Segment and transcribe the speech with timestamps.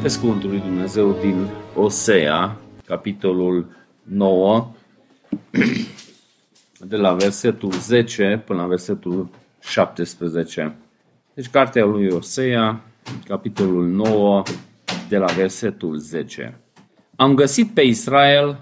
[0.00, 3.66] Citesc cuvântul lui Dumnezeu din Osea, capitolul
[4.02, 4.70] 9,
[6.88, 9.28] de la versetul 10 până la versetul
[9.60, 10.76] 17.
[11.34, 12.80] Deci cartea lui Osea,
[13.26, 14.42] capitolul 9,
[15.08, 16.60] de la versetul 10.
[17.16, 18.60] Am găsit pe Israel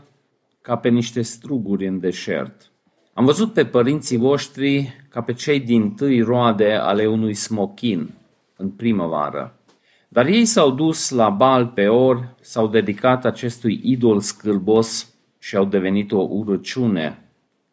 [0.61, 2.71] ca pe niște struguri în deșert.
[3.13, 8.11] Am văzut pe părinții voștri ca pe cei din tâi roade ale unui smochin
[8.57, 9.58] în primăvară.
[10.09, 16.13] Dar ei s-au dus la Baal Peor, s-au dedicat acestui idol scârbos și au devenit
[16.13, 17.23] o urăciune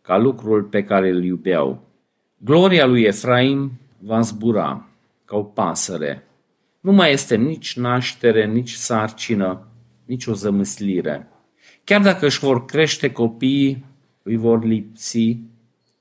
[0.01, 1.81] ca lucrul pe care îl iubeau.
[2.37, 4.87] Gloria lui Efraim va zbura
[5.25, 6.27] ca o pasăre.
[6.79, 9.67] Nu mai este nici naștere, nici sarcină,
[10.05, 11.27] nici o zămâslire.
[11.83, 13.85] Chiar dacă își vor crește copiii,
[14.23, 15.37] îi vor lipsi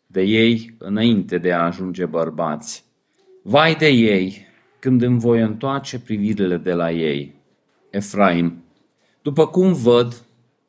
[0.06, 2.84] de ei înainte de a ajunge bărbați.
[3.42, 4.46] Vai de ei,
[4.84, 7.34] când îmi voi întoarce privirile de la ei.
[7.90, 8.64] Efraim,
[9.22, 10.24] după cum văd,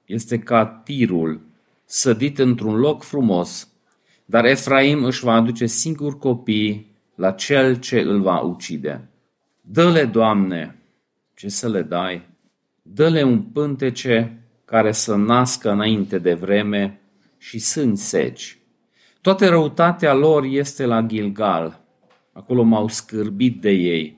[0.06, 1.42] este ca tirul,
[1.86, 3.68] sădit într-un loc frumos,
[4.26, 9.10] dar Efraim își va aduce singur copii la cel ce îl va ucide.
[9.62, 10.76] Dă-le, Doamne,
[11.34, 12.30] ce să le dai?
[12.82, 17.00] Dă-le un pântece care să nască înainte de vreme
[17.38, 18.58] și sângi seci.
[19.22, 21.85] Toată răutatea lor este la Gilgal.
[22.38, 24.18] Acolo m-au scârbit de ei.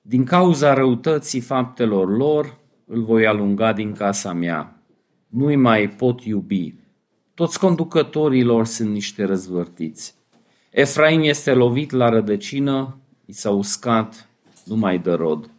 [0.00, 4.82] Din cauza răutății faptelor lor, îl voi alunga din casa mea.
[5.26, 6.74] Nu-i mai pot iubi.
[7.34, 10.14] Toți conducătorii lor sunt niște răzvârtiți.
[10.70, 14.28] Efraim este lovit la rădăcină, i s-a uscat,
[14.64, 15.50] nu mai dă rod.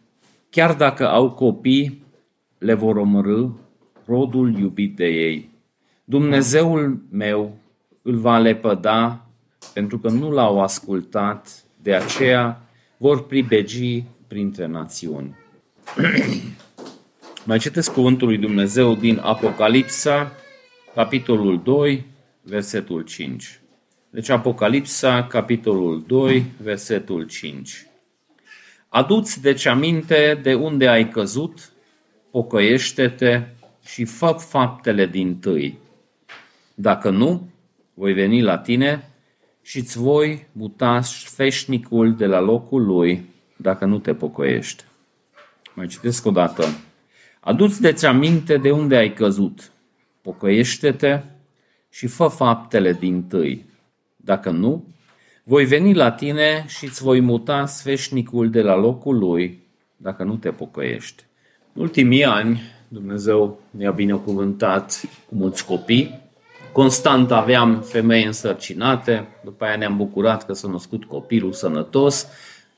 [0.48, 2.02] Chiar dacă au copii,
[2.58, 3.46] le vor omorâ
[4.06, 5.50] rodul iubit de ei.
[6.04, 7.56] Dumnezeul meu
[8.02, 9.26] îl va lepăda
[9.74, 12.60] pentru că nu l-au ascultat, de aceea
[12.96, 15.36] vor pribegi printre națiuni.
[17.44, 20.32] Mai citesc cuvântul lui Dumnezeu din Apocalipsa,
[20.94, 22.04] capitolul 2,
[22.42, 23.60] versetul 5.
[24.10, 27.86] Deci Apocalipsa, capitolul 2, versetul 5.
[28.88, 31.72] Aduți deci aminte de unde ai căzut,
[32.30, 33.42] pocăiește-te
[33.84, 35.78] și fă faptele din tâi.
[36.74, 37.48] Dacă nu,
[37.94, 39.09] voi veni la tine
[39.62, 43.24] și îți voi muta feșnicul de la locul lui
[43.56, 44.84] dacă nu te pocăiești.
[45.74, 46.64] Mai citesc o dată.
[47.40, 49.72] Aduți de aminte de unde ai căzut.
[50.22, 51.22] Pocăiește-te
[51.88, 53.64] și fă faptele din tâi.
[54.16, 54.84] Dacă nu,
[55.44, 59.58] voi veni la tine și îți voi muta sfeșnicul de la locul lui,
[59.96, 61.24] dacă nu te pocăiești.
[61.72, 66.20] În ultimii ani, Dumnezeu ne-a binecuvântat cu mulți copii.
[66.72, 72.26] Constant aveam femei însărcinate, după aia ne-am bucurat că s-a născut copilul sănătos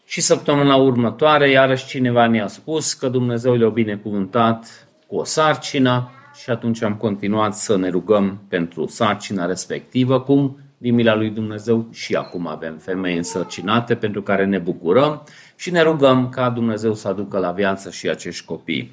[0.04, 6.10] și săptămâna următoare, iarăși cineva ne-a spus că Dumnezeu le-a binecuvântat cu o sarcină
[6.42, 11.86] și atunci am continuat să ne rugăm pentru sarcina respectivă, cum din mila lui Dumnezeu
[11.92, 15.22] și acum avem femei însărcinate pentru care ne bucurăm
[15.56, 18.91] și ne rugăm ca Dumnezeu să aducă la viață și acești copii.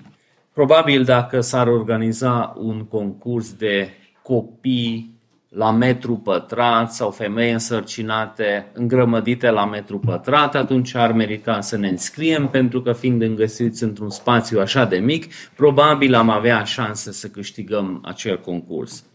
[0.53, 3.89] Probabil dacă s-ar organiza un concurs de
[4.29, 5.17] copii
[5.49, 11.87] la metru pătrat sau femei însărcinate îngrămădite la metru pătrat, atunci ar merita să ne
[11.87, 17.27] înscriem pentru că fiind îngăsiți într-un spațiu așa de mic, probabil am avea șanse să
[17.27, 19.05] câștigăm acel concurs.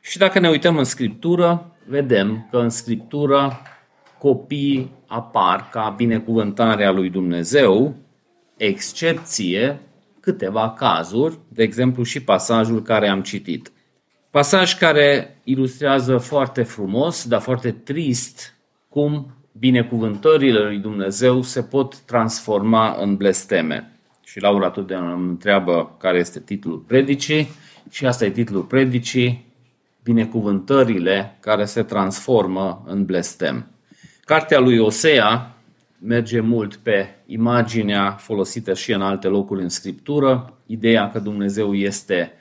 [0.00, 3.60] Și dacă ne uităm în scriptură, vedem că în scriptură
[4.18, 7.94] copiii apar ca binecuvântarea lui Dumnezeu,
[8.56, 9.80] excepție
[10.20, 13.72] câteva cazuri, de exemplu și pasajul care am citit.
[14.30, 18.54] Pasaj care ilustrează foarte frumos, dar foarte trist,
[18.88, 23.92] cum binecuvântările lui Dumnezeu se pot transforma în blesteme.
[24.24, 27.48] Și Laura totdeauna îmi întreabă care este titlul predicii
[27.90, 29.46] și asta e titlul predicii,
[30.02, 33.66] binecuvântările care se transformă în blestem.
[34.24, 35.54] Cartea lui Osea
[35.98, 42.32] merge mult pe imaginea folosită și în alte locuri în Scriptură, ideea că Dumnezeu este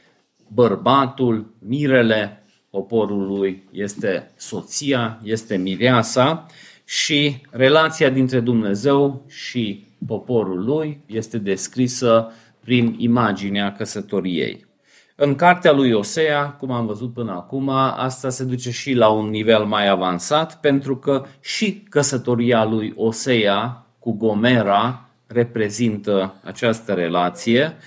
[0.53, 6.45] bărbatul, mirele poporului, este soția, este mireasa
[6.85, 14.67] și relația dintre Dumnezeu și poporul lui este descrisă prin imaginea căsătoriei.
[15.15, 19.29] În cartea lui Osea, cum am văzut până acum, asta se duce și la un
[19.29, 27.77] nivel mai avansat, pentru că și căsătoria lui Osea cu Gomera reprezintă această relație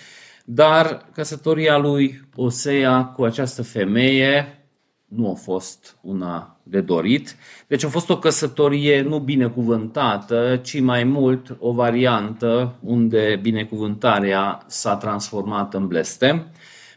[0.44, 4.62] dar căsătoria lui Osea cu această femeie
[5.08, 7.36] nu a fost una de dorit.
[7.66, 14.96] Deci a fost o căsătorie nu binecuvântată, ci mai mult o variantă unde binecuvântarea s-a
[14.96, 16.46] transformat în blestem.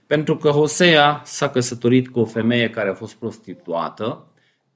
[0.08, 4.24] Pentru că Hosea s-a căsătorit cu o femeie care a fost prostituată.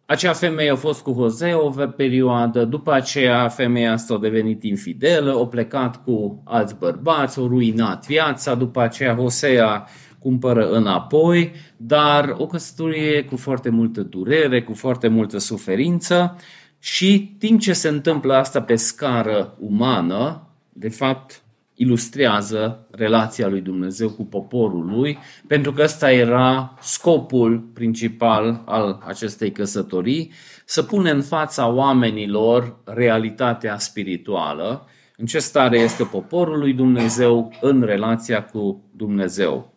[0.10, 5.40] Acea femeie a fost cu Hosea o perioadă, după aceea femeia asta a devenit infidelă,
[5.40, 9.88] a plecat cu alți bărbați, a ruinat viața, după aceea Hosea
[10.20, 16.36] cumpără înapoi, dar o căsătorie cu foarte multă durere, cu foarte multă suferință
[16.80, 21.44] și timp ce se întâmplă asta pe scară umană, de fapt
[21.82, 25.18] ilustrează relația lui Dumnezeu cu poporul lui,
[25.48, 30.32] pentru că ăsta era scopul principal al acestei căsătorii,
[30.66, 34.86] să pune în fața oamenilor realitatea spirituală,
[35.18, 39.74] în ce stare este poporul lui Dumnezeu în relația cu Dumnezeu.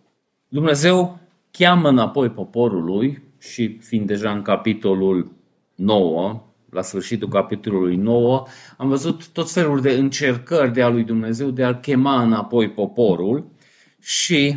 [0.48, 1.18] Dumnezeu
[1.50, 5.32] cheamă înapoi poporul lui și fiind deja în capitolul
[5.74, 8.44] 9, la sfârșitul capitolului 9,
[8.76, 13.44] am văzut tot felul de încercări de a lui Dumnezeu de a-l chema înapoi poporul
[14.00, 14.56] și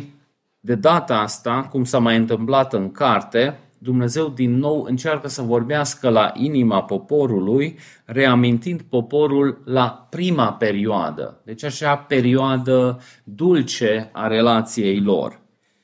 [0.60, 6.08] de data asta, cum s-a mai întâmplat în carte, Dumnezeu din nou încearcă să vorbească
[6.08, 15.40] la inima poporului, reamintind poporul la prima perioadă, deci așa perioadă dulce a relației lor.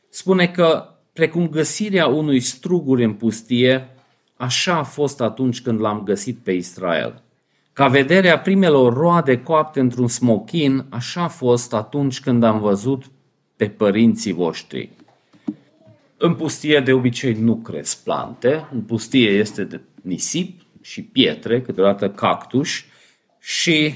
[0.09, 3.89] Spune că, precum găsirea unui struguri în pustie,
[4.43, 7.23] așa a fost atunci când l-am găsit pe Israel.
[7.73, 13.05] Ca vederea primelor roade coapte într-un smochin, așa a fost atunci când am văzut
[13.57, 14.91] pe părinții voștri.
[16.17, 22.11] În pustie de obicei nu cresc plante, în pustie este de nisip și pietre, câteodată
[22.11, 22.69] cactus
[23.39, 23.95] și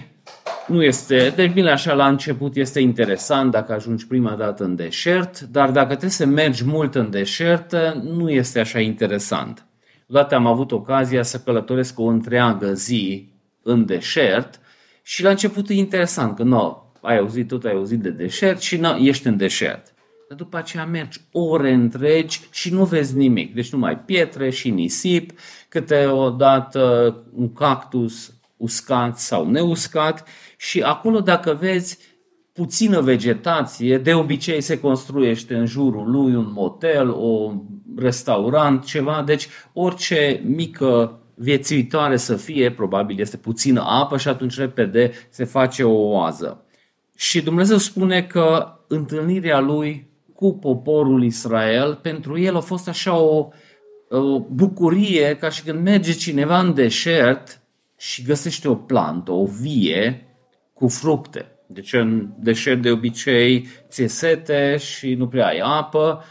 [0.67, 5.41] nu este, deci bine așa la început este interesant dacă ajungi prima dată în deșert,
[5.41, 9.67] dar dacă trebuie să mergi mult în deșert, nu este așa interesant.
[10.09, 13.33] Odată am avut ocazia să călătoresc o întreagă zi
[13.63, 14.61] în deșert
[15.03, 18.77] și la început e interesant că nu, ai auzit tot, ai auzit de deșert și
[18.77, 19.95] nu, ești în deșert.
[20.29, 23.55] Dar după aceea mergi ore întregi și nu vezi nimic.
[23.55, 25.39] Deci numai pietre și nisip,
[25.69, 31.99] câteodată un cactus uscat sau neuscat și acolo dacă vezi
[32.57, 37.53] puțină vegetație, de obicei se construiește în jurul lui un motel, o
[37.97, 45.13] restaurant, ceva, deci orice mică viețuitoare să fie, probabil este puțină apă și atunci repede
[45.29, 46.65] se face o oază.
[47.17, 53.49] Și Dumnezeu spune că întâlnirea lui cu poporul Israel, pentru el a fost așa o,
[54.11, 57.61] o bucurie ca și când merge cineva în deșert
[57.97, 60.27] și găsește o plantă, o vie
[60.73, 61.56] cu fructe.
[61.67, 66.25] Deci în deșert de obicei ți-e sete și nu prea ai apă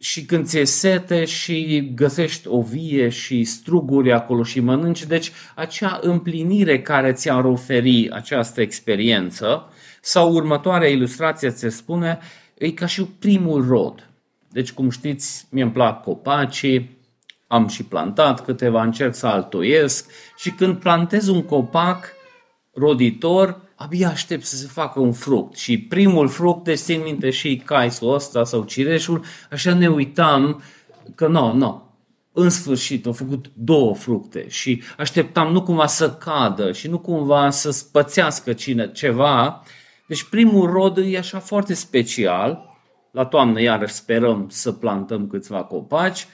[0.00, 5.98] și când ți-e sete și găsești o vie și struguri acolo și mănânci, deci acea
[6.02, 12.18] împlinire care ți-ar oferi această experiență sau următoarea ilustrație ți spune,
[12.54, 14.08] e ca și primul rod.
[14.50, 16.96] Deci, cum știți, mie îmi plac copacii,
[17.46, 22.12] am și plantat câteva, încerc să altoiesc și când plantez un copac
[22.78, 25.56] roditor, abia aștept să se facă un fruct.
[25.56, 30.62] Și primul fruct, deci țin minte și caisul ăsta sau cireșul, așa ne uitam
[31.14, 31.88] că nu, nu,
[32.32, 37.50] în sfârșit au făcut două fructe și așteptam nu cumva să cadă și nu cumva
[37.50, 39.62] să spățească cine ceva.
[40.06, 42.76] Deci primul rod e așa foarte special.
[43.10, 46.26] La toamnă iar sperăm să plantăm câțiva copaci,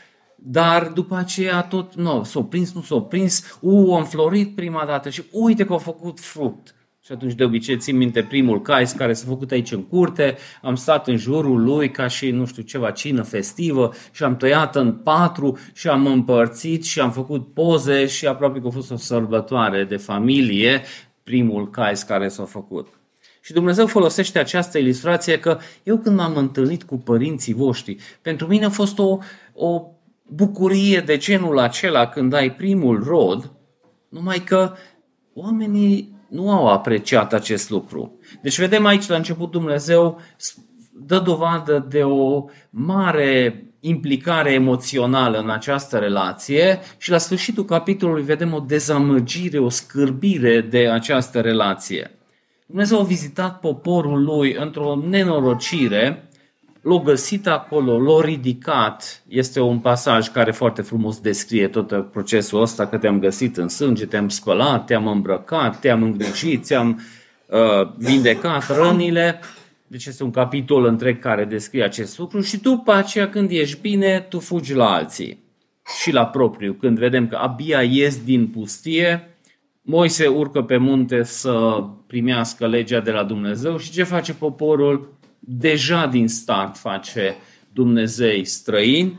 [0.47, 5.11] dar după aceea tot, nu, s-au prins, nu s-au prins, u, am florit prima dată
[5.11, 6.75] și uite că au făcut fruct.
[7.05, 10.75] Și atunci de obicei țin minte primul cais care s-a făcut aici în curte, am
[10.75, 14.93] stat în jurul lui ca și, nu știu, ceva cină festivă și am tăiat în
[14.93, 19.85] patru și am împărțit și am făcut poze și aproape că a fost o sărbătoare
[19.85, 20.83] de familie,
[21.23, 22.89] primul cais care s-a făcut.
[23.41, 28.65] Și Dumnezeu folosește această ilustrație că eu când m-am întâlnit cu părinții voștri, pentru mine
[28.65, 29.19] a fost o,
[29.53, 29.94] o
[30.29, 33.53] bucurie de genul acela când ai primul rod,
[34.09, 34.73] numai că
[35.35, 38.19] oamenii nu au apreciat acest lucru.
[38.43, 40.21] Deci vedem aici la început Dumnezeu
[40.93, 48.53] dă dovadă de o mare implicare emoțională în această relație și la sfârșitul capitolului vedem
[48.53, 52.11] o dezamăgire, o scârbire de această relație.
[52.67, 56.29] Dumnezeu a vizitat poporul lui într-o nenorocire
[56.85, 59.23] l-a găsit acolo, l-a ridicat.
[59.29, 64.07] Este un pasaj care foarte frumos descrie tot procesul ăsta, că te-am găsit în sânge,
[64.07, 67.01] te-am spălat, te-am îmbrăcat, te-am îngrijit, te-am
[67.47, 69.41] uh, vindecat rănile.
[69.87, 74.27] Deci este un capitol întreg care descrie acest lucru și după aceea când ești bine,
[74.29, 75.43] tu fugi la alții.
[76.03, 76.73] și la propriu.
[76.73, 79.35] Când vedem că abia ies din pustie,
[79.87, 85.13] Moise urcă pe munte să primească legea de la Dumnezeu și ce face poporul?
[85.47, 87.37] Deja din start face
[87.73, 89.19] Dumnezei străini,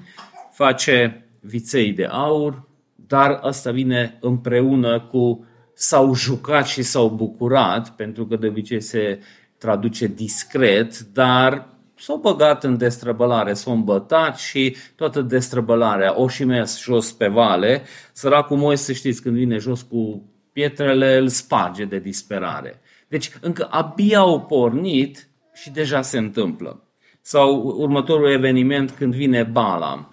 [0.51, 8.25] face viței de aur, dar asta vine împreună cu s-au jucat și s-au bucurat, pentru
[8.25, 9.19] că de obicei se
[9.57, 11.67] traduce discret, dar
[11.97, 17.81] s-au băgat în destrăbălare, s-au îmbătat și toată destrăbălarea o și mers jos pe vale.
[18.13, 22.81] Săracul Moise, știți, când vine jos cu pietrele, îl sparge de disperare.
[23.07, 26.83] Deci încă abia au pornit și deja se întâmplă.
[27.21, 30.09] Sau următorul eveniment când vine Bala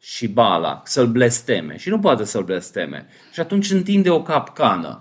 [0.00, 3.06] și Bala să-l blesteme și nu poate să-l blesteme.
[3.32, 5.00] Și atunci întinde o capcană.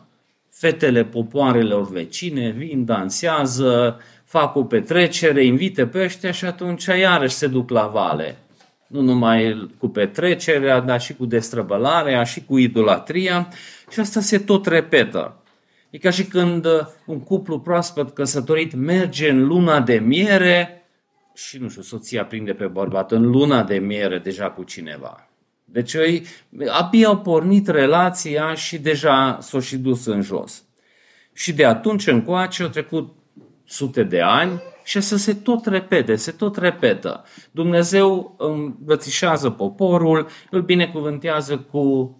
[0.50, 7.48] Fetele popoarelor vecine vin, dansează, fac o petrecere, invite pe ăștia și atunci iarăși se
[7.48, 8.38] duc la vale.
[8.88, 13.48] Nu numai cu petrecerea, dar și cu destrăbălarea, și cu idolatria.
[13.91, 15.39] Și asta se tot repetă.
[15.96, 16.66] E ca și când
[17.06, 20.88] un cuplu proaspăt căsătorit merge în luna de miere
[21.34, 25.30] și, nu știu, soția prinde pe bărbat în luna de miere deja cu cineva.
[25.66, 26.25] Deci ei
[26.68, 30.64] abia au pornit relația și deja s-au și dus în jos.
[31.34, 33.14] Și de atunci încoace au trecut
[33.66, 37.24] sute de ani și să se tot repete, se tot repetă.
[37.52, 42.16] Dumnezeu îmbrățișează poporul, îl binecuvântează cu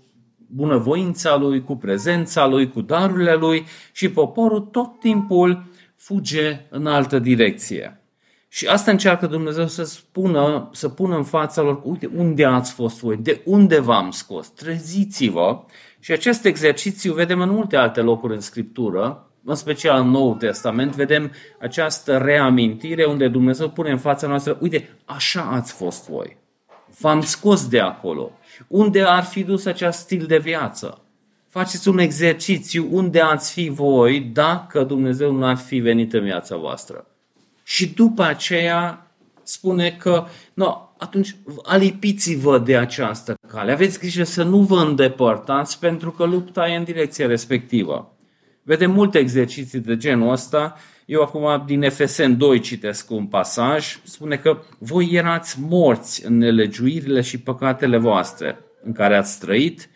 [0.47, 5.63] bunăvoința lui, cu prezența lui, cu darurile lui și poporul tot timpul
[5.95, 7.99] fuge în altă direcție.
[8.47, 12.99] Și asta încearcă Dumnezeu să spună, să pună în fața lor, uite, unde ați fost
[12.99, 15.63] voi, de unde v-am scos, treziți-vă.
[15.99, 20.95] Și acest exercițiu vedem în multe alte locuri în Scriptură, în special în Noul Testament,
[20.95, 26.37] vedem această reamintire unde Dumnezeu pune în fața noastră, uite, așa ați fost voi.
[26.99, 28.31] V-am scos de acolo.
[28.67, 30.99] Unde ar fi dus acest stil de viață?
[31.47, 36.57] Faceți un exercițiu unde ați fi voi dacă Dumnezeu nu ar fi venit în viața
[36.57, 37.07] voastră.
[37.63, 39.11] Și după aceea
[39.43, 43.71] spune că, no, atunci alipiți-vă de această cale.
[43.71, 48.15] Aveți grijă să nu vă îndepărtați pentru că lupta e în direcția respectivă.
[48.63, 50.75] Vedem multe exerciții de genul ăsta.
[51.05, 54.00] Eu acum din Efesen 2 citesc un pasaj.
[54.03, 59.89] Spune că voi erați morți în nelegiuirile și păcatele voastre în care ați trăit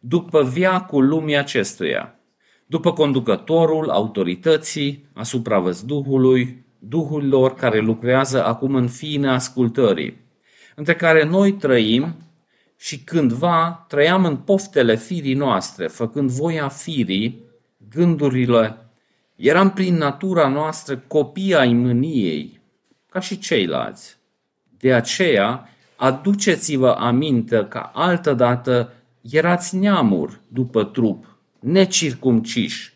[0.00, 2.18] după viacul lumii acestuia,
[2.66, 10.16] după conducătorul autorității asupra văzduhului, duhurilor care lucrează acum în fine ascultării,
[10.74, 12.14] între care noi trăim
[12.76, 17.40] și cândva trăiam în poftele firii noastre, făcând voia firii,
[17.90, 18.78] gândurile.
[19.36, 22.60] Eram prin natura noastră copii ai mâniei,
[23.10, 24.16] ca și ceilalți.
[24.78, 32.92] De aceea, aduceți-vă aminte că altădată erați neamuri după trup, necircumciși.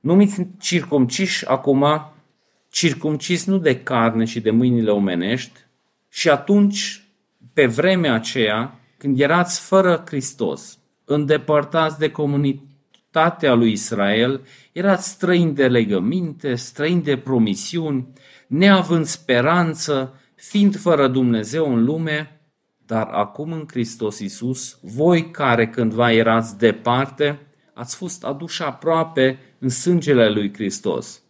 [0.00, 1.84] Numiți circumciși acum
[2.70, 5.60] circumcis nu de carne și de mâinile omenești,
[6.08, 7.04] și atunci,
[7.52, 12.10] pe vremea aceea, când erați fără Hristos, îndepărtați de
[13.14, 14.40] comunitatea lui Israel,
[14.72, 18.08] erați străini de legăminte, străini de promisiuni,
[18.46, 22.40] neavând speranță, fiind fără Dumnezeu în lume,
[22.86, 27.38] dar acum în Hristos Iisus, voi care cândva erați departe,
[27.74, 31.22] ați fost aduși aproape în sângele lui Hristos.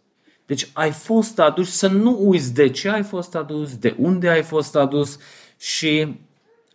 [0.45, 4.43] Deci ai fost adus, să nu uiți de ce ai fost adus, de unde ai
[4.43, 5.17] fost adus
[5.59, 6.19] și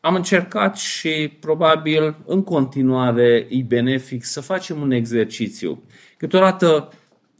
[0.00, 5.82] am încercat și probabil în continuare e benefic să facem un exercițiu.
[6.16, 6.92] Câteodată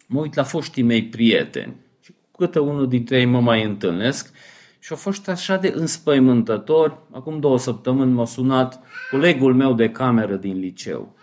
[0.07, 4.33] mă uit la foștii mei prieteni și câte unul dintre ei mă mai întâlnesc
[4.79, 7.03] și au fost așa de înspăimântător.
[7.13, 11.15] Acum două săptămâni m-a sunat colegul meu de cameră din liceu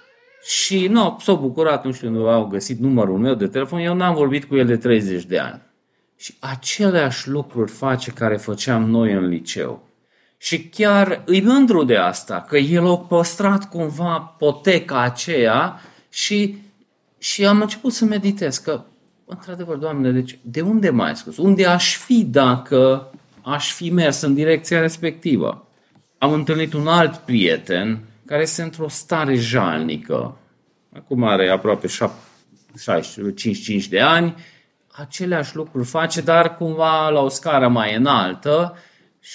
[0.48, 4.16] și nu, s-au bucurat, nu știu, nu au găsit numărul meu de telefon, eu n-am
[4.16, 5.62] vorbit cu el de 30 de ani.
[6.16, 9.87] Și aceleași lucruri face care făceam noi în liceu.
[10.38, 16.58] Și chiar îi mândru de asta, că el a păstrat cumva poteca aceea și,
[17.18, 18.82] și am început să meditez că,
[19.26, 21.38] într-adevăr, Doamne, deci de unde mai scos?
[21.38, 25.68] Unde aș fi dacă aș fi mers în direcția respectivă?
[26.18, 30.38] Am întâlnit un alt prieten care este într-o stare jalnică.
[30.96, 34.36] Acum are aproape 55 de ani,
[34.88, 38.78] aceleași lucruri face, dar cumva la o scară mai înaltă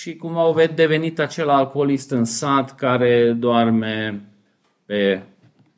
[0.00, 4.24] și cum au devenit acel alcoolist în sat care doarme
[4.86, 5.22] pe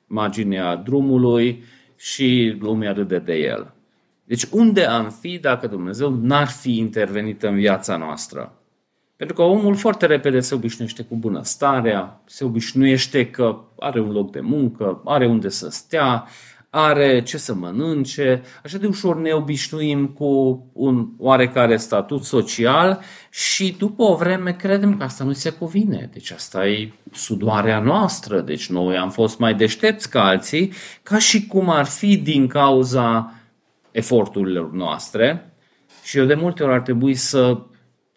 [0.07, 1.65] marginea drumului
[1.97, 3.73] și lumea râde de el.
[4.25, 8.53] Deci unde am fi dacă Dumnezeu n-ar fi intervenit în viața noastră?
[9.17, 14.31] Pentru că omul foarte repede se obișnuiește cu bunăstarea, se obișnuiește că are un loc
[14.31, 16.27] de muncă, are unde să stea,
[16.77, 23.01] are ce să mănânce, așa de ușor ne obișnuim cu un oarecare statut social
[23.31, 26.11] și după o vreme credem că asta nu se cuvine.
[26.13, 31.47] Deci asta e sudoarea noastră, deci noi am fost mai deștepți ca alții, ca și
[31.47, 33.35] cum ar fi din cauza
[33.91, 35.53] eforturilor noastre.
[36.05, 37.63] Și eu de multe ori ar trebui să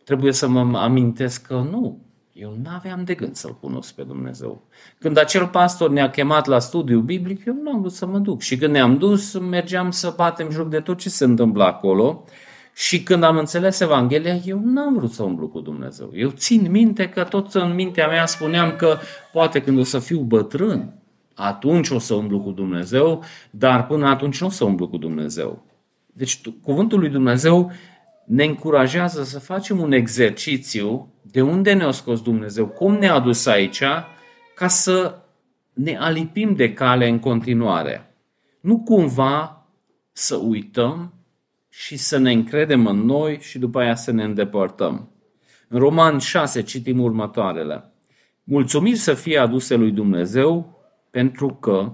[0.04, 2.07] trebuie să mă amintesc că nu,
[2.40, 4.62] eu nu aveam de gând să-L cunosc pe Dumnezeu.
[5.00, 8.42] Când acel pastor ne-a chemat la studiu biblic, eu nu am vrut să mă duc.
[8.42, 12.24] Și când ne-am dus, mergeam să batem joc de tot ce se întâmplă acolo.
[12.74, 16.10] Și când am înțeles Evanghelia, eu nu am vrut să umblu cu Dumnezeu.
[16.14, 18.98] Eu țin minte că tot în mintea mea spuneam că
[19.32, 20.94] poate când o să fiu bătrân,
[21.34, 25.66] atunci o să umblu cu Dumnezeu, dar până atunci nu o să umblu cu Dumnezeu.
[26.14, 27.72] Deci cuvântul lui Dumnezeu
[28.28, 33.84] ne încurajează să facem un exercițiu de unde ne-a scos Dumnezeu, cum ne-a adus aici,
[34.56, 35.20] ca să
[35.74, 38.16] ne alipim de cale în continuare.
[38.60, 39.66] Nu cumva
[40.12, 41.14] să uităm
[41.70, 45.12] și să ne încredem în noi și după aia să ne îndepărtăm.
[45.68, 47.92] În Roman 6 citim următoarele.
[48.44, 50.80] Mulțumiri să fie aduse lui Dumnezeu
[51.10, 51.92] pentru că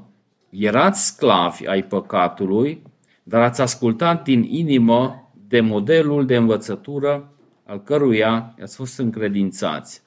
[0.50, 2.82] erați sclavi ai păcatului,
[3.24, 5.23] dar ați ascultat din inimă
[5.54, 7.34] de modelul de învățătură
[7.66, 10.02] al căruia i-ați fost încredințați.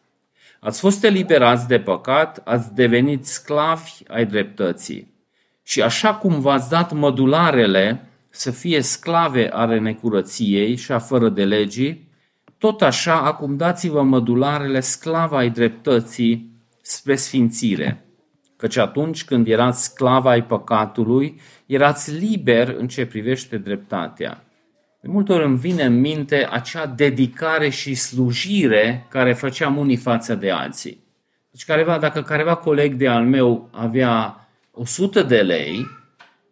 [0.61, 5.15] Ați fost eliberați de păcat, ați devenit sclavi ai dreptății.
[5.62, 11.45] Și așa cum v-ați dat mădularele să fie sclave ale necurăției și a fără de
[11.45, 12.09] legii,
[12.59, 16.50] tot așa acum dați-vă mădularele sclava ai dreptății
[16.83, 18.05] spre sfințire.
[18.57, 24.46] Căci atunci când erați sclava ai păcatului, erați liber în ce privește dreptatea.
[25.06, 30.34] De multe ori îmi vine în minte acea dedicare și slujire care făceam unii față
[30.34, 31.04] de alții.
[31.50, 35.86] Deci careva, dacă careva coleg de al meu avea 100 de lei,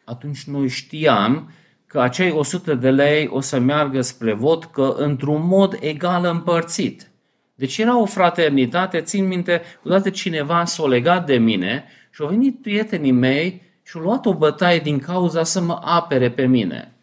[0.05, 1.51] atunci noi știam
[1.87, 7.11] că acei 100 de lei o să meargă spre vodcă într-un mod egal împărțit.
[7.55, 12.63] Deci era o fraternitate, țin minte, odată cineva s-a legat de mine și au venit
[12.63, 16.94] prietenii mei și au luat o bătaie din cauza să mă apere pe mine.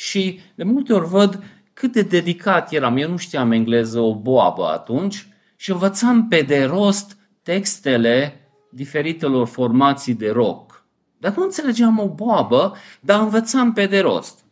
[0.00, 2.96] Și de multe ori văd cât de dedicat eram.
[2.96, 10.14] Eu nu știam engleză o boabă atunci și învățam pe de rost textele diferitelor formații
[10.14, 10.84] de rock.
[11.18, 14.44] Dar nu înțelegeam o boabă, dar învățam pe de rost.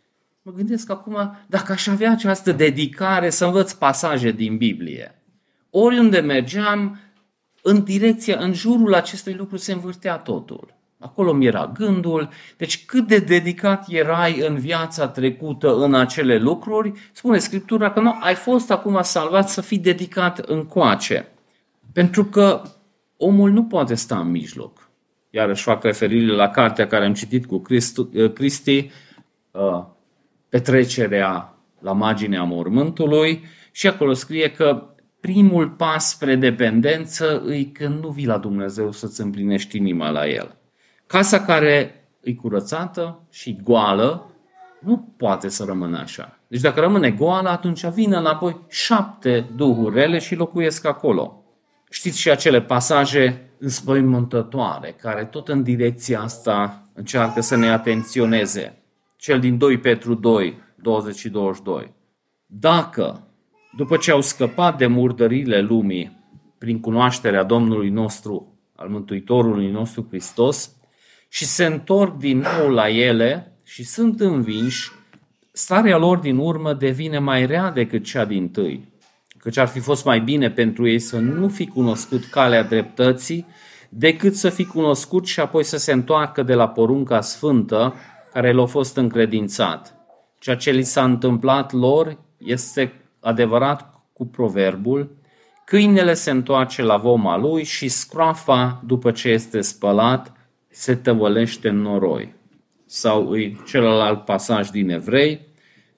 [0.42, 5.22] Mă gândesc acum, dacă aș avea această dedicare să învăț pasaje din Biblie,
[5.70, 6.98] oriunde mergeam,
[7.62, 10.77] în direcția, în jurul acestui lucru se învârtea totul.
[10.98, 12.28] Acolo mi era gândul.
[12.56, 18.14] Deci cât de dedicat erai în viața trecută în acele lucruri, spune Scriptura că nu,
[18.20, 21.28] ai fost acum salvat să fii dedicat în coace.
[21.92, 22.62] Pentru că
[23.16, 24.90] omul nu poate sta în mijloc.
[25.30, 28.90] Iarăși fac referire la cartea care am citit cu Cristu, uh, Cristi,
[29.50, 29.84] uh,
[30.48, 38.08] petrecerea la marginea mormântului și acolo scrie că primul pas spre dependență îi când nu
[38.08, 40.56] vii la Dumnezeu să-ți împlinești inima la El.
[41.08, 44.30] Casa care e curățată și goală
[44.80, 46.38] nu poate să rămână așa.
[46.48, 51.42] Deci dacă rămâne goală, atunci vine înapoi șapte duhuri rele și locuiesc acolo.
[51.90, 58.82] Știți și acele pasaje înspăimântătoare, care tot în direcția asta încearcă să ne atenționeze.
[59.16, 61.94] Cel din 2 Petru 2, 20 și 22.
[62.46, 63.26] Dacă,
[63.76, 66.16] după ce au scăpat de murdările lumii
[66.58, 70.72] prin cunoașterea Domnului nostru, al Mântuitorului nostru Hristos,
[71.28, 74.90] și se întorc din nou la ele și sunt învinși,
[75.52, 78.92] starea lor din urmă devine mai rea decât cea din tâi.
[79.38, 83.46] Căci ar fi fost mai bine pentru ei să nu fi cunoscut calea dreptății,
[83.88, 87.94] decât să fi cunoscut și apoi să se întoarcă de la porunca sfântă
[88.32, 89.94] care le-a fost încredințat.
[90.38, 95.16] Ceea ce li s-a întâmplat lor este adevărat cu proverbul,
[95.64, 100.32] câinele se întoarce la voma lui și scroafa, după ce este spălat,
[100.70, 102.34] se tăvălește în noroi.
[102.86, 105.46] Sau îi celălalt pasaj din Evrei,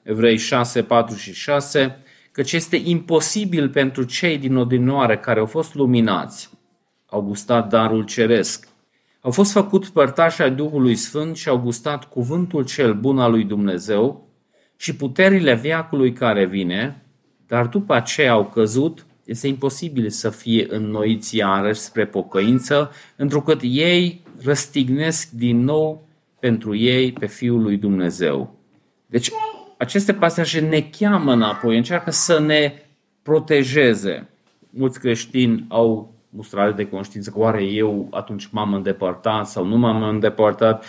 [0.02, 2.02] Evrei 6, 4 și 6,
[2.32, 6.50] căci este imposibil pentru cei din odinoare care au fost luminați,
[7.06, 8.68] au gustat darul ceresc,
[9.20, 13.44] au fost făcut părtași ai Duhului Sfânt și au gustat cuvântul cel bun al lui
[13.44, 14.28] Dumnezeu
[14.76, 17.04] și puterile viacului care vine,
[17.46, 24.19] dar după aceea au căzut, este imposibil să fie înnoiți iarăși spre pocăință, întrucât ei
[24.44, 26.08] răstignesc din nou
[26.40, 28.54] pentru ei pe Fiul lui Dumnezeu.
[29.06, 29.30] Deci
[29.78, 32.72] aceste pasaje ne cheamă înapoi, încearcă să ne
[33.22, 34.28] protejeze.
[34.70, 40.02] Mulți creștini au mustrare de conștiință că oare eu atunci m-am îndepărtat sau nu m-am
[40.02, 40.84] îndepărtat.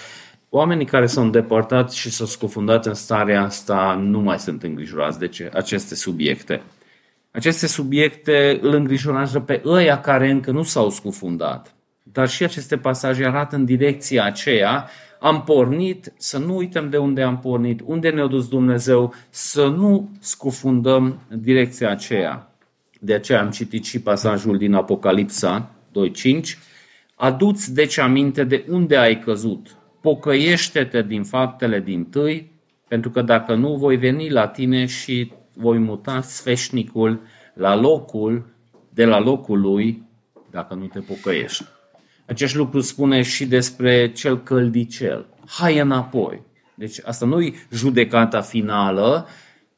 [0.49, 5.27] Oamenii care s-au îndepărtat și s-au scufundat în starea asta nu mai sunt îngrijorați de
[5.27, 6.61] ce, aceste subiecte.
[7.31, 11.75] Aceste subiecte îl îngrijorează pe ăia care încă nu s-au scufundat.
[12.11, 14.89] Dar și aceste pasaje arată în direcția aceea.
[15.19, 20.09] Am pornit, să nu uităm de unde am pornit, unde ne-a dus Dumnezeu, să nu
[20.19, 22.55] scufundăm în direcția aceea.
[22.99, 25.71] De aceea am citit și pasajul din Apocalipsa
[26.31, 26.57] 2.5.
[27.15, 29.75] Aduți deci aminte de unde ai căzut.
[30.01, 32.51] Pocăiește-te din faptele din tâi,
[32.87, 37.21] pentru că dacă nu, voi veni la tine și voi muta sfeșnicul
[37.53, 38.45] la locul,
[38.89, 40.03] de la locul lui,
[40.51, 41.65] dacă nu te pocăiești.
[42.31, 45.25] Acest lucru spune și despre cel căldicel.
[45.47, 46.41] Hai înapoi.
[46.75, 49.27] Deci asta nu e judecata finală,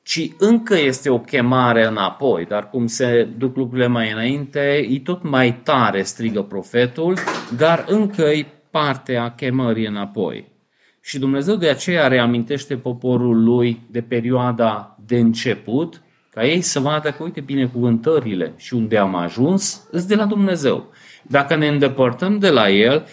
[0.04, 5.24] ci încă este o chemare înapoi, dar cum se duc lucrurile mai înainte, e tot
[5.24, 7.18] mai tare, strigă profetul,
[7.58, 10.52] dar încă e partea chemării înapoi.
[11.02, 17.12] Și Dumnezeu de aceea reamintește poporul lui de perioada de început, ca ei să vadă
[17.12, 20.92] că, uite, binecuvântările și unde am ajuns, îți de la Dumnezeu.
[21.28, 23.08] Dacă ne îndepărtăm de la El,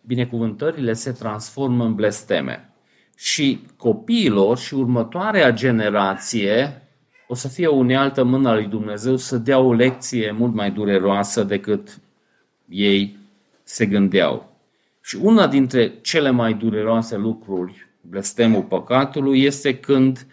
[0.00, 2.70] binecuvântările se transformă în blesteme.
[3.16, 6.82] Și copiilor și următoarea generație
[7.28, 10.70] o să fie o unealtă mână a lui Dumnezeu să dea o lecție mult mai
[10.70, 11.98] dureroasă decât
[12.68, 13.18] ei
[13.62, 14.56] se gândeau.
[15.02, 20.26] Și una dintre cele mai dureroase lucruri, blestemul păcatului, este când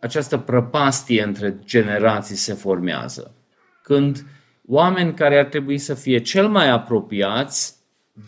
[0.00, 3.34] această prăpastie între generații se formează.
[3.82, 4.24] Când
[4.66, 7.74] oameni care ar trebui să fie cel mai apropiați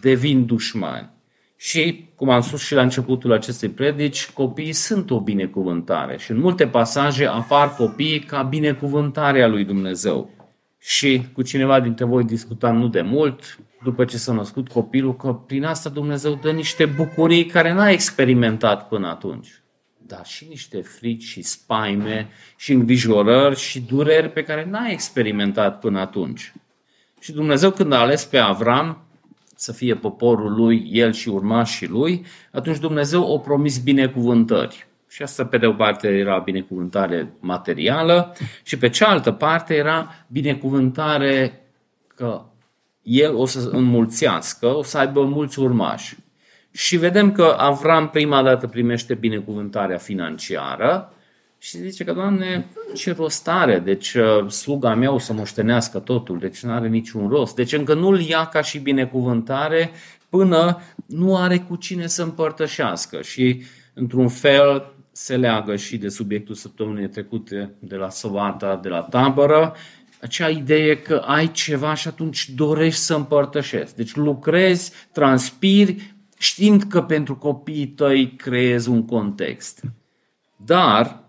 [0.01, 1.13] devin dușmani.
[1.57, 6.39] Și, cum am spus și la începutul acestei predici, copiii sunt o binecuvântare și în
[6.39, 10.31] multe pasaje apar copiii ca binecuvântarea lui Dumnezeu.
[10.79, 15.33] Și cu cineva dintre voi discutam nu de mult, după ce s-a născut copilul, că
[15.33, 19.64] prin asta Dumnezeu dă niște bucurii care n-a experimentat până atunci.
[20.07, 26.01] Dar și niște frici și spaime și îngrijorări și dureri pe care n-a experimentat până
[26.01, 26.53] atunci.
[27.21, 29.05] Și Dumnezeu când a ales pe Avram
[29.57, 34.87] să fie poporul lui, el și urmașii lui, atunci Dumnezeu o promis binecuvântări.
[35.09, 41.63] Și asta pe de o parte era binecuvântare materială și pe cealaltă parte era binecuvântare
[42.15, 42.45] că
[43.03, 46.17] el o să înmulțească, o să aibă mulți urmași.
[46.77, 51.13] Și vedem că Avram prima dată primește binecuvântarea financiară
[51.59, 53.79] și zice că, Doamne, ce rost are?
[53.79, 57.55] Deci uh, sluga mea o să moștenească totul, deci nu are niciun rost.
[57.55, 59.91] Deci încă nu-l ia ca și binecuvântare
[60.29, 63.23] până nu are cu cine să împărtășească.
[63.23, 63.63] Și,
[63.95, 69.75] într-un fel, se leagă și de subiectul săptămânii trecute de la Săvata, de la tabără,
[70.21, 73.97] acea idee că ai ceva și atunci dorești să împărtășești.
[73.97, 79.81] Deci lucrezi, transpiri, știind că pentru copiii tăi creezi un context.
[80.57, 81.23] Dar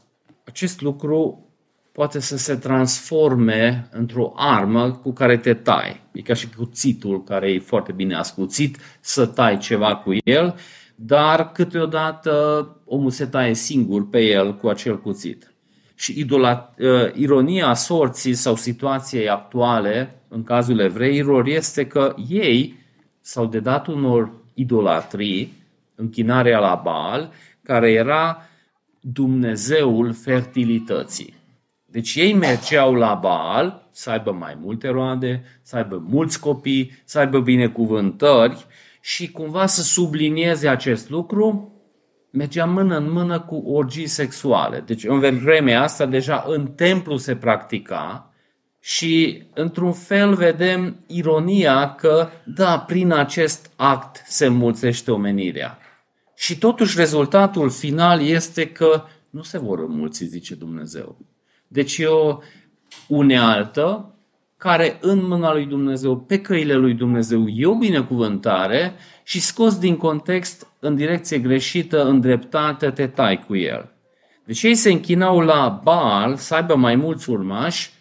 [0.43, 1.45] acest lucru
[1.91, 6.01] poate să se transforme într-o armă cu care te tai.
[6.11, 10.55] E ca și cuțitul care e foarte bine ascuțit, să tai ceva cu el,
[10.95, 15.53] dar câteodată omul se taie singur pe el cu acel cuțit.
[15.95, 22.77] Și idolat, uh, ironia sorții sau situației actuale, în cazul evreilor, este că ei
[23.21, 25.53] s-au dedat unor idolatrii,
[25.95, 27.31] închinarea la Baal,
[27.63, 28.41] care era
[28.99, 31.33] Dumnezeul fertilității.
[31.85, 37.19] Deci ei mergeau la Baal să aibă mai multe roade, să aibă mulți copii, să
[37.19, 38.65] aibă binecuvântări
[39.01, 41.73] și cumva să sublinieze acest lucru,
[42.31, 44.83] mergea mână în mână cu orgii sexuale.
[44.85, 48.33] Deci în vremea asta deja în templu se practica
[48.87, 55.77] și într-un fel vedem ironia că da, prin acest act se înmulțește omenirea.
[56.35, 61.17] Și totuși rezultatul final este că nu se vor înmulți, zice Dumnezeu.
[61.67, 62.37] Deci e o
[63.07, 64.15] unealtă
[64.57, 68.93] care în mâna lui Dumnezeu, pe căile lui Dumnezeu, e o binecuvântare
[69.23, 73.91] și scos din context în direcție greșită, îndreptată, te tai cu el.
[74.43, 77.93] Deci ei se închinau la Baal să aibă mai mulți urmași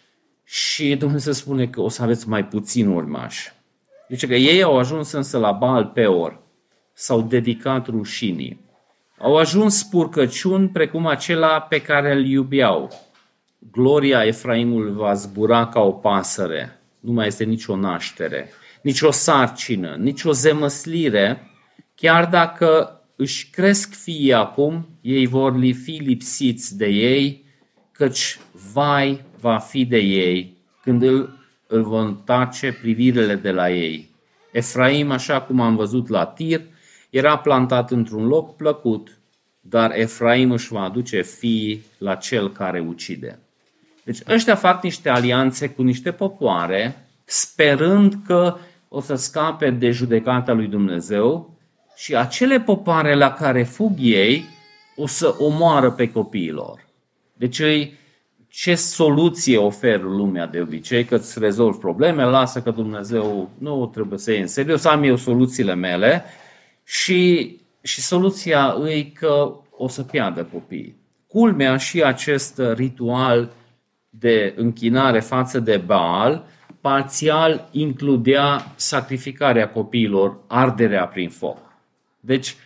[0.45, 3.53] și Dumnezeu spune că o să aveți mai puțini urmași.
[4.09, 6.41] Deci că ei au ajuns însă la Baal Peor,
[6.93, 8.61] s-au dedicat rușinii.
[9.19, 12.91] Au ajuns spurcăciuni precum acela pe care îl iubeau.
[13.73, 18.51] Gloria Efraimul va zbura ca o pasăre, nu mai este nicio naștere,
[18.83, 21.51] nicio sarcină, nicio zemăslire,
[21.95, 27.45] chiar dacă își cresc fiii acum, ei vor fi lipsiți de ei,
[27.93, 28.39] căci
[28.73, 34.11] vai, va fi de ei când îl, îl vor întace privirile de la ei.
[34.53, 36.61] Efraim, așa cum am văzut la tir,
[37.11, 39.19] era plantat într-un loc plăcut,
[39.61, 43.39] dar Efraim își va aduce fiii la cel care ucide.
[44.05, 48.57] Deci ăștia fac niște alianțe cu niște popoare, sperând că
[48.89, 51.57] o să scape de judecata lui Dumnezeu
[51.97, 54.45] și acele popoare la care fug ei
[54.97, 56.87] o să omoară pe copiilor.
[57.33, 57.61] Deci
[58.57, 64.19] ce soluție oferă lumea de obicei, că îți rezolvi probleme, lasă că Dumnezeu nu trebuie
[64.19, 66.25] să iei în serios, am eu soluțiile mele
[66.85, 67.51] și,
[67.83, 70.97] și soluția e că o să piardă copiii.
[71.27, 73.53] Culmea și acest ritual
[74.11, 76.47] de închinare față de Baal
[76.81, 81.59] parțial includea sacrificarea copiilor, arderea prin foc.
[82.21, 82.57] Deci,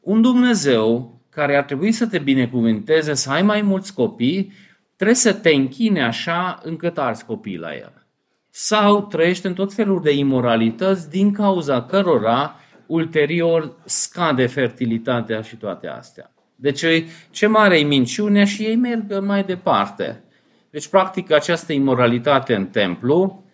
[0.00, 4.52] un Dumnezeu care ar trebui să te binecuvânteze să ai mai mulți copii,
[4.98, 8.06] trebuie să te închine așa încât arzi copii la el.
[8.50, 12.54] Sau trăiește în tot felul de imoralități din cauza cărora
[12.86, 16.32] ulterior scade fertilitatea și toate astea.
[16.54, 16.84] Deci
[17.30, 20.22] ce mare e minciunea și ei merg mai departe.
[20.70, 23.44] Deci practic această imoralitate în templu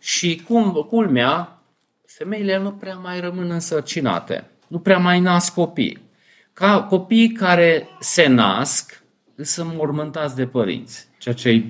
[0.00, 1.62] și cum, culmea,
[2.06, 6.10] femeile nu prea mai rămân însărcinate, nu prea mai nasc copii.
[6.52, 9.01] Ca copiii care se nasc
[9.36, 11.64] sunt mormântați de părinți, ceea ce e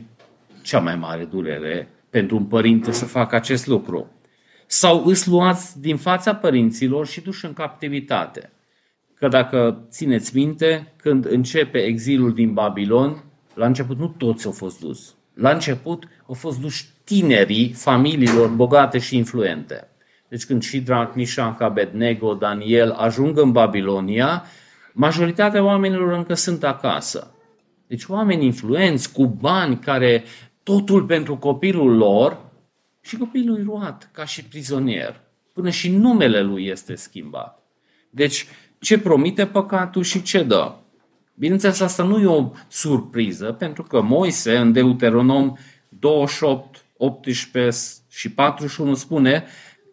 [0.63, 4.11] cea mai mare durere pentru un părinte să facă acest lucru.
[4.67, 8.51] Sau îs luați din fața părinților și duși în captivitate.
[9.15, 14.81] Că dacă țineți minte, când începe exilul din Babilon, la început nu toți au fost
[14.81, 15.15] dus.
[15.35, 19.89] La început au fost duși tinerii familiilor bogate și influente.
[20.29, 24.45] Deci când Shidrak, Mishak, Abednego, Daniel ajung în Babilonia,
[24.93, 27.35] majoritatea oamenilor încă sunt acasă.
[27.93, 30.25] Deci oameni influenți, cu bani, care
[30.63, 32.41] totul pentru copilul lor
[33.01, 35.21] și copilul e luat ca și prizonier.
[35.53, 37.63] Până și numele lui este schimbat.
[38.11, 38.47] Deci
[38.79, 40.75] ce promite păcatul și ce dă.
[41.35, 45.55] Bineînțeles, asta nu e o surpriză, pentru că Moise, în Deuteronom
[45.89, 47.77] 28, 18
[48.09, 49.45] și 41, spune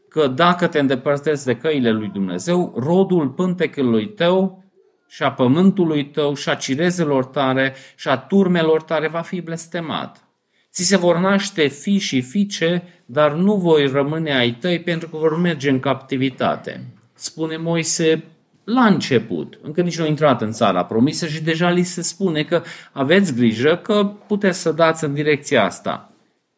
[0.09, 4.63] că dacă te îndepărtezi de căile lui Dumnezeu, rodul pântecului tău
[5.09, 10.23] și a pământului tău și a cirezelor tare și a turmelor tare va fi blestemat.
[10.71, 15.17] Ți se vor naște fi și fiice, dar nu voi rămâne ai tăi pentru că
[15.17, 16.83] vor merge în captivitate.
[17.13, 18.23] Spune Moise
[18.63, 22.43] la început, încă nici nu a intrat în țara promisă și deja li se spune
[22.43, 26.11] că aveți grijă că puteți să dați în direcția asta.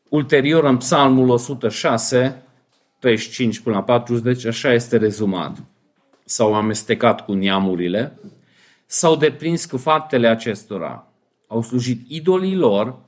[0.10, 2.44] Ulterior, în psalmul 106,
[3.00, 5.58] 35 până la 40, așa este rezumat.
[6.26, 8.20] S-au amestecat cu neamurile,
[8.94, 11.08] s-au deprins cu faptele acestora,
[11.48, 13.00] au slujit idolii lor,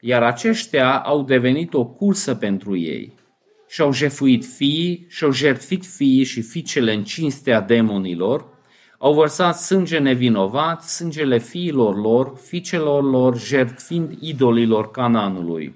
[0.00, 3.12] iar aceștia au devenit o cursă pentru ei
[3.68, 8.44] și-au jefuit fiii, și-au jertfit fiii și fiicele în cinstea demonilor,
[8.98, 15.74] au vărsat sânge nevinovat, sângele fiilor lor, fiicelor lor, jertfind idolilor Cananului.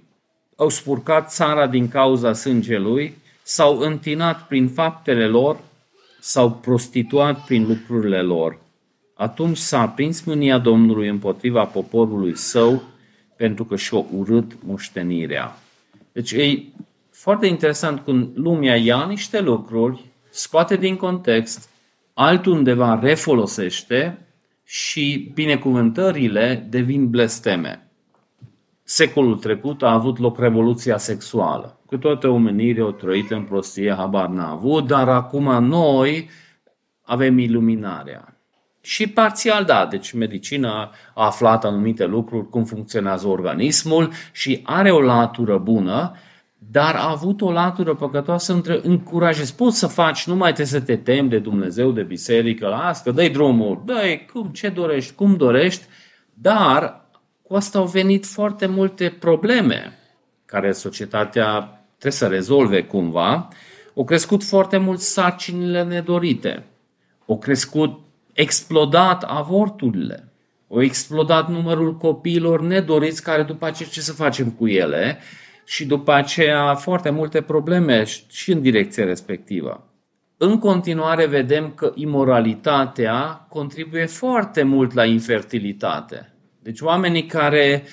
[0.56, 5.60] Au spurcat țara din cauza sângelui, s-au întinat prin faptele lor,
[6.20, 8.66] s-au prostituat prin lucrurile lor.
[9.18, 12.83] Atunci s-a aprins mânia Domnului împotriva poporului său,
[13.37, 15.59] pentru că și-o urât moștenirea.
[16.12, 16.72] Deci ei
[17.11, 21.70] foarte interesant când lumea ia niște lucruri, scoate din context,
[22.14, 24.18] altundeva refolosește
[24.64, 27.88] și binecuvântările devin blesteme.
[28.83, 31.81] Secolul trecut a avut loc revoluția sexuală.
[31.87, 36.28] Cu toată omenirea o trăit în prostie, habar n-a avut, dar acum noi
[37.02, 38.38] avem iluminarea.
[38.80, 45.00] Și parțial, da, deci medicina a aflat anumite lucruri, cum funcționează organismul și are o
[45.00, 46.16] latură bună,
[46.70, 49.54] dar a avut o latură păcătoasă între încurajezi.
[49.54, 53.10] Poți să faci, nu mai trebuie să te temi de Dumnezeu, de biserică, la asta,
[53.10, 55.84] dai drumul, dai cum, ce dorești, cum dorești,
[56.34, 57.06] dar
[57.42, 59.98] cu asta au venit foarte multe probleme
[60.44, 63.48] care societatea trebuie să rezolve cumva.
[63.96, 66.64] Au crescut foarte mult sarcinile nedorite.
[67.26, 68.00] Au crescut
[68.38, 70.33] explodat avorturile.
[70.70, 75.18] Au explodat numărul copiilor nedoriți care după aceea ce să facem cu ele
[75.64, 79.92] și după aceea foarte multe probleme și în direcția respectivă.
[80.37, 86.35] În continuare vedem că imoralitatea contribuie foarte mult la infertilitate.
[86.62, 87.85] Deci oamenii care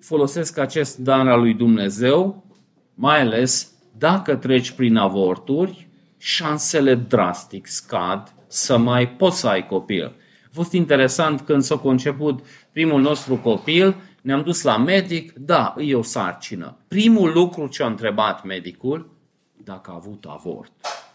[0.00, 2.44] folosesc acest dar al lui Dumnezeu,
[2.94, 10.04] mai ales dacă treci prin avorturi, șansele drastic scad să mai poți să ai copil.
[10.44, 15.94] A fost interesant când s-a conceput primul nostru copil, ne-am dus la medic, da, e
[15.94, 16.76] o sarcină.
[16.88, 19.10] Primul lucru ce a întrebat medicul,
[19.64, 20.72] dacă a avut avort.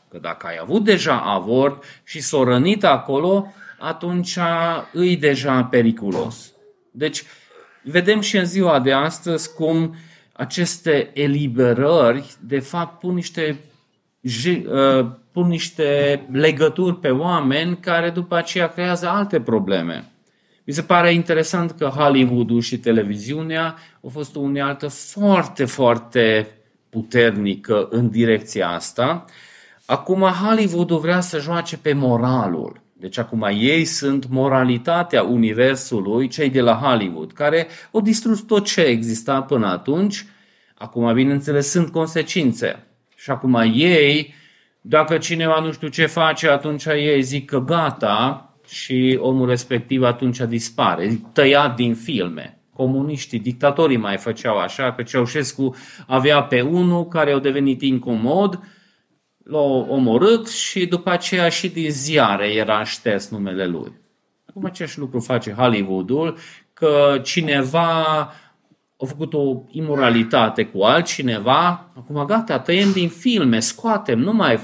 [0.09, 4.37] Că dacă ai avut deja avort și s-o rănit acolo, atunci
[4.93, 6.53] îi deja periculos.
[6.91, 7.23] Deci,
[7.83, 9.95] vedem și în ziua de astăzi cum
[10.33, 13.70] aceste eliberări, de fapt, pun niște, uh,
[15.31, 20.11] pun niște legături pe oameni care după aceea creează alte probleme.
[20.63, 26.47] Mi se pare interesant că Hollywoodul și televiziunea au fost o unealtă foarte, foarte
[26.89, 29.25] puternică în direcția asta.
[29.85, 32.81] Acum Hollywoodul vrea să joace pe moralul.
[32.93, 38.81] Deci acum ei sunt moralitatea universului, cei de la Hollywood, care au distrus tot ce
[38.81, 40.25] exista până atunci.
[40.77, 42.85] Acum, bineînțeles, sunt consecințe.
[43.21, 44.33] Și acum ei,
[44.81, 50.37] dacă cineva nu știu ce face, atunci ei zic că gata și omul respectiv atunci
[50.37, 52.59] dispare, tăiat din filme.
[52.73, 55.75] Comuniștii, dictatorii mai făceau așa, că Ceaușescu
[56.07, 58.59] avea pe unul care au devenit incomod,
[59.43, 63.91] l-au omorât și după aceea și din ziare era șters numele lui.
[64.45, 66.37] Acum același lucru face Hollywoodul,
[66.73, 68.31] că cineva
[69.01, 74.59] a făcut o imoralitate cu altcineva, acum gata, tăiem din filme, scoatem, nu mai...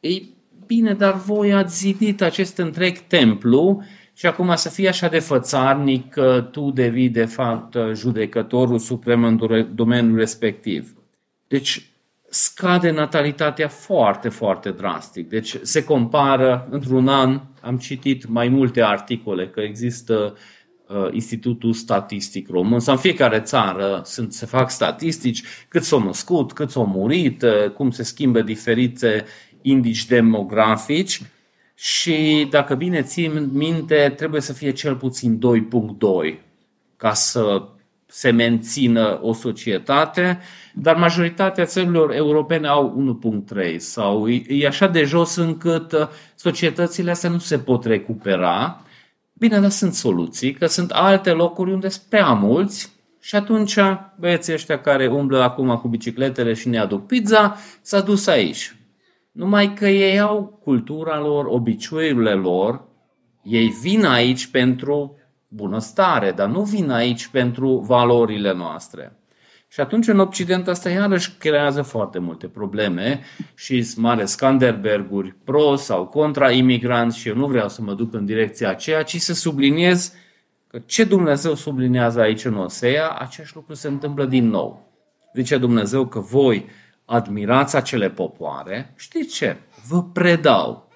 [0.00, 0.34] Ei
[0.66, 6.10] bine, dar voi ați zidit acest întreg templu și acum să fie așa de fățarnic
[6.10, 10.94] că tu devii de fapt judecătorul suprem în domeniul respectiv.
[11.48, 11.86] Deci
[12.28, 15.28] scade natalitatea foarte, foarte drastic.
[15.28, 20.40] Deci se compară, într-un an am citit mai multe articole că există uh,
[21.10, 26.70] Institutul Statistic Român sau în fiecare țară sunt, se fac statistici cât s-au născut, cât
[26.70, 29.24] s-au murit, uh, cum se schimbă diferite
[29.62, 31.20] indici demografici
[31.74, 36.38] și dacă bine țin minte, trebuie să fie cel puțin 2.2
[36.96, 37.62] ca să
[38.06, 40.40] se mențină o societate,
[40.74, 43.18] dar majoritatea țărilor europene au
[43.54, 48.82] 1.3 sau e așa de jos încât uh, societățile astea nu se pot recupera.
[49.42, 53.78] Bine, dar sunt soluții, că sunt alte locuri unde sunt prea mulți și atunci
[54.18, 58.76] băieții ăștia care umblă acum cu bicicletele și ne aduc pizza s-a dus aici.
[59.32, 62.84] Numai că ei au cultura lor, obiceiurile lor,
[63.42, 65.16] ei vin aici pentru
[65.48, 69.21] bunăstare, dar nu vin aici pentru valorile noastre.
[69.72, 73.20] Și atunci în Occident asta iarăși creează foarte multe probleme
[73.54, 78.24] și mare Skanderberguri pro sau contra imigranți și eu nu vreau să mă duc în
[78.24, 80.14] direcția aceea, ci să subliniez
[80.66, 84.92] că ce Dumnezeu sublinează aici în Osea, acest lucru se întâmplă din nou.
[85.34, 86.66] Zice Dumnezeu că voi
[87.04, 89.56] admirați acele popoare, știți ce?
[89.88, 90.88] Vă predau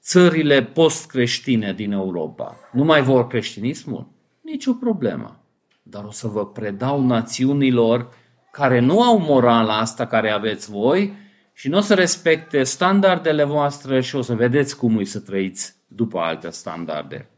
[0.00, 2.56] țările post-creștine din Europa.
[2.72, 4.06] Nu mai vor creștinismul?
[4.40, 5.38] Nici o problemă.
[5.82, 8.22] Dar o să vă predau națiunilor
[8.54, 11.12] care nu au morala asta care aveți voi
[11.52, 15.74] și nu o să respecte standardele voastre și o să vedeți cum îi să trăiți
[15.86, 17.28] după alte standarde.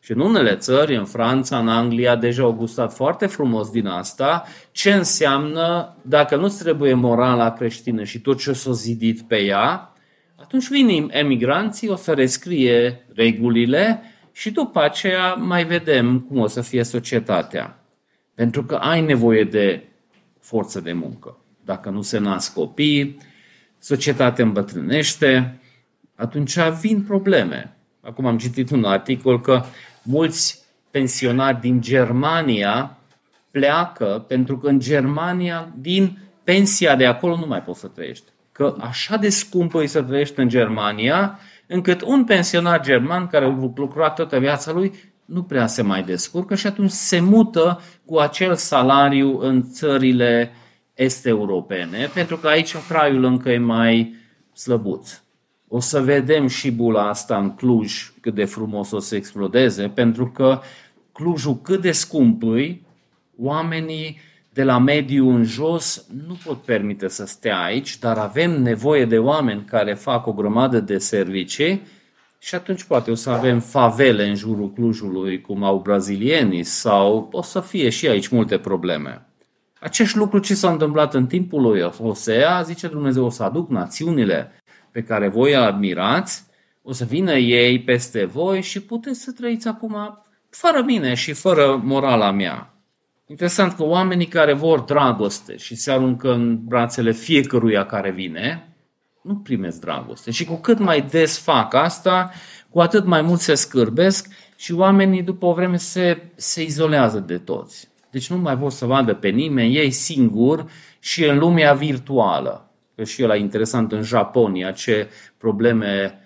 [0.00, 4.44] Și în unele țări, în Franța, în Anglia, deja au gustat foarte frumos din asta
[4.72, 9.92] ce înseamnă, dacă nu trebuie morala creștină și tot ce s-a zidit pe ea,
[10.36, 14.02] atunci vin emigranții, o să rescrie regulile
[14.32, 17.84] și după aceea mai vedem cum o să fie societatea.
[18.34, 19.82] Pentru că ai nevoie de
[20.46, 21.38] forță de muncă.
[21.64, 23.18] Dacă nu se nasc copii,
[23.78, 25.60] societatea îmbătrânește,
[26.14, 27.76] atunci vin probleme.
[28.00, 29.62] Acum am citit un articol că
[30.02, 32.98] mulți pensionari din Germania
[33.50, 38.24] pleacă pentru că în Germania, din pensia de acolo, nu mai poți să trăiești.
[38.52, 43.70] Că așa de scumpă e să trăiești în Germania, încât un pensionar german care a
[43.74, 44.92] lucrat toată viața lui
[45.26, 50.52] nu prea se mai descurcă și atunci se mută cu acel salariu în țările
[50.94, 54.14] este europene, pentru că aici traiul încă e mai
[54.52, 55.20] slăbuț.
[55.68, 60.30] O să vedem și bula asta în Cluj cât de frumos o să explodeze, pentru
[60.30, 60.60] că
[61.12, 62.86] Clujul cât de scump îi,
[63.36, 64.20] oamenii
[64.52, 69.18] de la mediu în jos nu pot permite să stea aici, dar avem nevoie de
[69.18, 71.82] oameni care fac o grămadă de servicii
[72.46, 77.42] și atunci poate o să avem favele în jurul Clujului, cum au brazilienii, sau o
[77.42, 79.26] să fie și aici multe probleme.
[79.80, 84.52] Acest lucru ce s-a întâmplat în timpul lui Osea, zice Dumnezeu, o să aduc națiunile
[84.90, 86.44] pe care voi admirați,
[86.82, 91.80] o să vină ei peste voi și puteți să trăiți acum fără mine și fără
[91.84, 92.74] morala mea.
[93.26, 98.75] Interesant că oamenii care vor dragoste și se aruncă în brațele fiecăruia care vine,
[99.26, 100.30] nu primesc dragoste.
[100.30, 102.30] Și cu cât mai des fac asta,
[102.70, 107.38] cu atât mai mult se scârbesc și oamenii după o vreme se, se izolează de
[107.38, 107.88] toți.
[108.10, 110.64] Deci nu mai vor să vadă pe nimeni, ei singuri
[110.98, 112.70] și în lumea virtuală.
[112.94, 116.20] Că și e interesant în Japonia ce probleme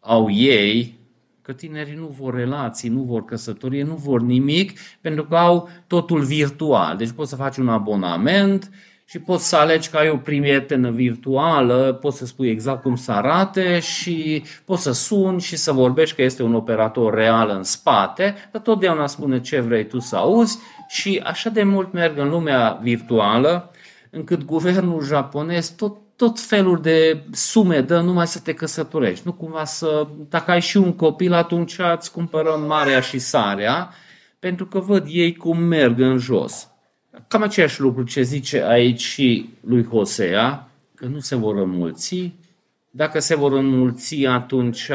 [0.00, 0.98] au ei,
[1.42, 6.22] că tinerii nu vor relații, nu vor căsătorie, nu vor nimic, pentru că au totul
[6.22, 6.96] virtual.
[6.96, 8.70] Deci poți să faci un abonament,
[9.04, 13.12] și poți să alegi că ai o prietenă virtuală, poți să spui exact cum să
[13.12, 18.34] arate și poți să suni și să vorbești că este un operator real în spate,
[18.52, 22.78] dar totdeauna spune ce vrei tu să auzi și așa de mult merg în lumea
[22.82, 23.70] virtuală
[24.10, 29.26] încât guvernul japonez tot tot felul de sume dă numai să te căsătorești.
[29.26, 33.90] Nu cumva să, dacă ai și un copil, atunci îți cumpărăm marea și sarea,
[34.38, 36.73] pentru că văd ei cum merg în jos.
[37.28, 42.32] Cam aceeași lucru ce zice aici și lui Hosea, că nu se vor înmulți.
[42.90, 44.90] Dacă se vor înmulți, atunci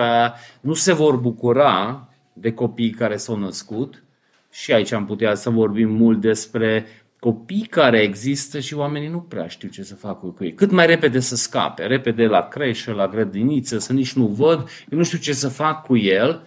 [0.61, 4.03] nu se vor bucura de copiii care s-au născut.
[4.51, 6.86] Și aici am putea să vorbim mult despre
[7.20, 10.53] copii care există și oamenii nu prea știu ce să facă cu ei.
[10.53, 14.57] Cât mai repede să scape, repede la creșă, la grădiniță, să nici nu văd,
[14.89, 16.45] eu nu știu ce să fac cu el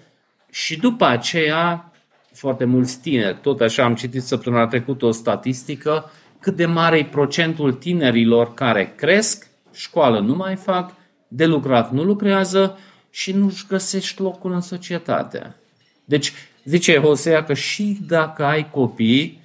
[0.51, 1.92] și după aceea
[2.35, 3.39] foarte mulți tineri.
[3.43, 6.11] Tot așa am citit săptămâna trecută o statistică
[6.43, 10.95] cât de mare e procentul tinerilor care cresc, școală nu mai fac,
[11.29, 12.79] de lucrat nu lucrează
[13.11, 15.57] și nu-și găsești locul în societate.
[16.05, 16.33] Deci,
[16.65, 19.41] zice Hosea că și dacă ai copii,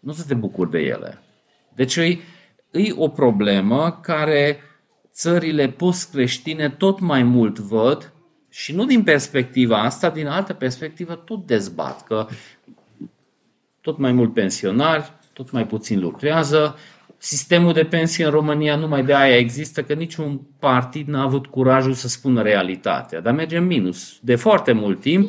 [0.00, 1.22] nu să te bucuri de ele.
[1.74, 2.18] Deci e,
[2.70, 4.60] e o problemă care
[5.12, 8.11] țările post-creștine tot mai mult văd
[8.52, 12.26] și nu din perspectiva asta, din altă perspectivă tot dezbat că
[13.80, 16.76] tot mai mult pensionari, tot mai puțin lucrează,
[17.18, 21.92] sistemul de pensie în România numai de aia există că niciun partid n-a avut curajul
[21.92, 25.28] să spună realitatea, dar merge în minus de foarte mult timp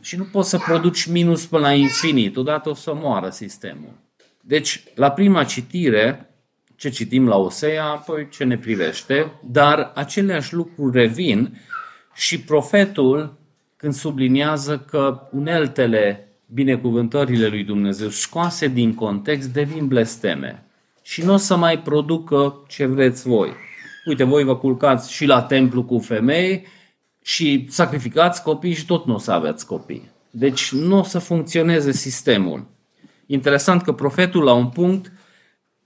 [0.00, 3.92] și nu poți să produci minus până la infinit, odată o să moară sistemul.
[4.40, 6.30] Deci, la prima citire,
[6.76, 11.56] ce citim la OSEA, apoi ce ne privește, dar aceleași lucruri revin
[12.14, 13.38] și profetul,
[13.76, 20.64] când subliniază că uneltele, binecuvântările lui Dumnezeu scoase din context, devin blesteme.
[21.02, 23.52] Și nu o să mai producă ce vreți voi.
[24.04, 26.66] Uite, voi vă culcați și la templu cu femei
[27.22, 30.10] și sacrificați copii și tot nu o să aveți copii.
[30.30, 32.66] Deci nu o să funcționeze sistemul.
[33.26, 35.12] Interesant că profetul la un punct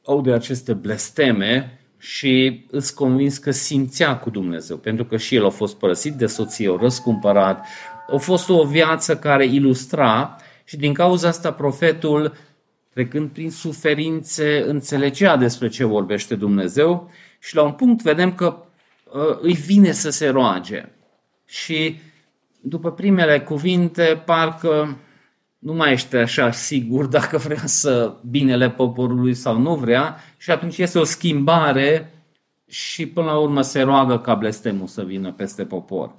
[0.04, 5.51] aude aceste blesteme și îți convins că simțea cu Dumnezeu, pentru că și el a
[5.51, 7.66] fost părăsit de soție, o răscumpărat.
[8.12, 12.32] A fost o viață care ilustra și din cauza asta profetul,
[12.92, 18.57] trecând prin suferințe, înțelegea despre ce vorbește Dumnezeu și la un punct vedem că
[19.05, 20.88] uh, îi vine să se roage.
[21.44, 22.01] Și
[22.61, 24.97] după primele cuvinte, parcă
[25.66, 30.78] nu mai ești așa sigur dacă vrea să binele poporului sau nu vrea și atunci
[30.78, 32.12] este o schimbare
[32.68, 36.14] și până la urmă se roagă ca blestemul să vină peste popor.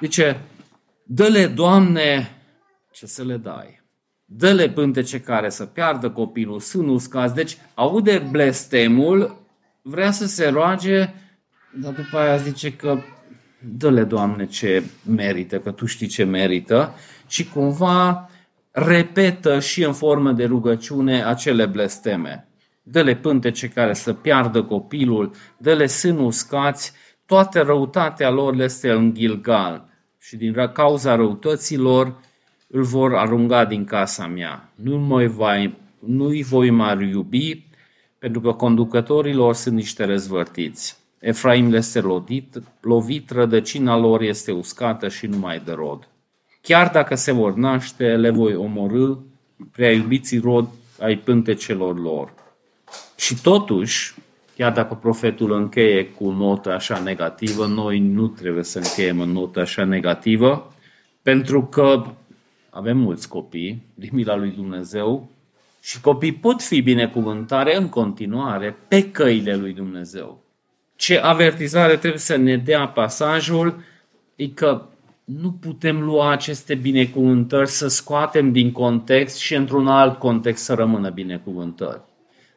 [0.00, 0.40] Zice,
[1.02, 2.30] dă-le, Doamne,
[2.92, 3.82] ce să le dai.
[4.24, 7.32] Dă-le pântece care să piardă copilul, sânul scaz.
[7.32, 9.36] Deci aude blestemul,
[9.82, 11.14] vrea să se roage,
[11.80, 12.98] dar după aia zice că
[13.60, 16.94] dă-le, Doamne, ce merită, că Tu știi ce merită.
[17.26, 18.28] Și cumva
[18.76, 22.48] repetă și în formă de rugăciune acele blesteme.
[22.82, 26.92] Dă-le pântece care să piardă copilul, dă-le sânul scați,
[27.26, 29.88] toată răutatea lor le este în Gilgal
[30.20, 32.16] și din cauza răutăților
[32.68, 34.72] îl vor arunca din casa mea.
[34.74, 37.66] Nu mai vai, nu-i voi mai iubi,
[38.18, 40.96] pentru că conducătorilor sunt niște răzvărtiți.
[41.18, 46.08] Efraim le este lovit, lovit, rădăcina lor este uscată și nu mai de rod.
[46.66, 49.14] Chiar dacă se vor naște, le voi omorâ
[49.72, 50.68] prea iubiții rod
[51.00, 52.32] ai pântecelor lor.
[53.16, 54.14] Și totuși,
[54.56, 59.60] chiar dacă profetul încheie cu notă așa negativă, noi nu trebuie să încheiem în notă
[59.60, 60.72] așa negativă,
[61.22, 62.04] pentru că
[62.70, 65.30] avem mulți copii din mila lui Dumnezeu
[65.82, 70.42] și copii pot fi binecuvântare în continuare pe căile lui Dumnezeu.
[70.96, 73.80] Ce avertizare trebuie să ne dea pasajul
[74.36, 74.88] e că
[75.24, 81.10] nu putem lua aceste binecuvântări să scoatem din context și într-un alt context să rămână
[81.10, 82.00] binecuvântări.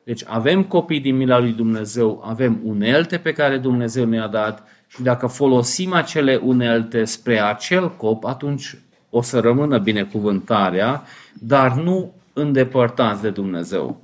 [0.03, 5.01] Deci avem copii din mila lui Dumnezeu, avem unelte pe care Dumnezeu ne-a dat și
[5.01, 8.75] dacă folosim acele unelte spre acel cop, atunci
[9.09, 11.03] o să rămână binecuvântarea,
[11.33, 14.01] dar nu îndepărtați de Dumnezeu.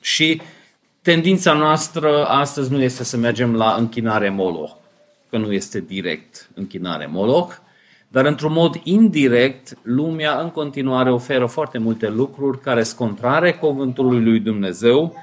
[0.00, 0.40] Și
[1.02, 4.72] tendința noastră astăzi nu este să mergem la închinare Moloch,
[5.30, 7.64] că nu este direct închinare Moloch,
[8.16, 14.22] Dar într-un mod indirect, lumea în continuare oferă foarte multe lucruri care sunt contrare cuvântului
[14.22, 15.14] lui Dumnezeu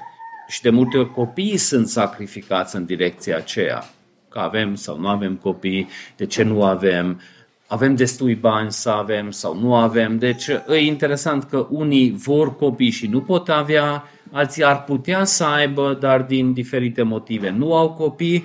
[0.48, 3.84] și de multe ori copiii sunt sacrificați în direcția aceea.
[4.28, 7.20] Că avem sau nu avem copii, de ce nu avem,
[7.66, 10.18] avem destui bani să avem sau nu avem.
[10.18, 15.44] Deci e interesant că unii vor copii și nu pot avea, alții ar putea să
[15.44, 18.44] aibă, dar din diferite motive nu au copii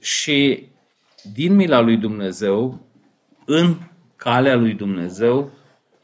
[0.00, 0.66] și
[1.32, 2.90] din mila lui Dumnezeu,
[3.46, 3.76] în
[4.16, 5.50] calea lui Dumnezeu,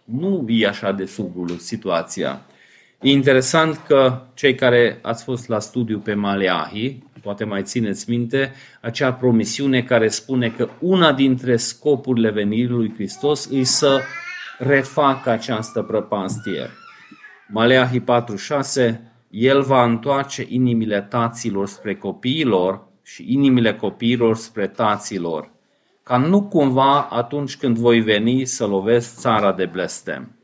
[0.04, 2.42] nu e așa de subul situația.
[3.00, 8.52] E interesant că cei care ați fost la studiu pe Maleahi, poate mai țineți minte,
[8.80, 14.00] acea promisiune care spune că una dintre scopurile venirii lui Hristos e să
[14.58, 16.70] refacă această prăpastie.
[17.48, 25.50] Maleahi 4.6 El va întoarce inimile taților spre copiilor și inimile copiilor spre taților,
[26.08, 30.36] ca nu cumva atunci când voi veni să lovesc țara de blestem.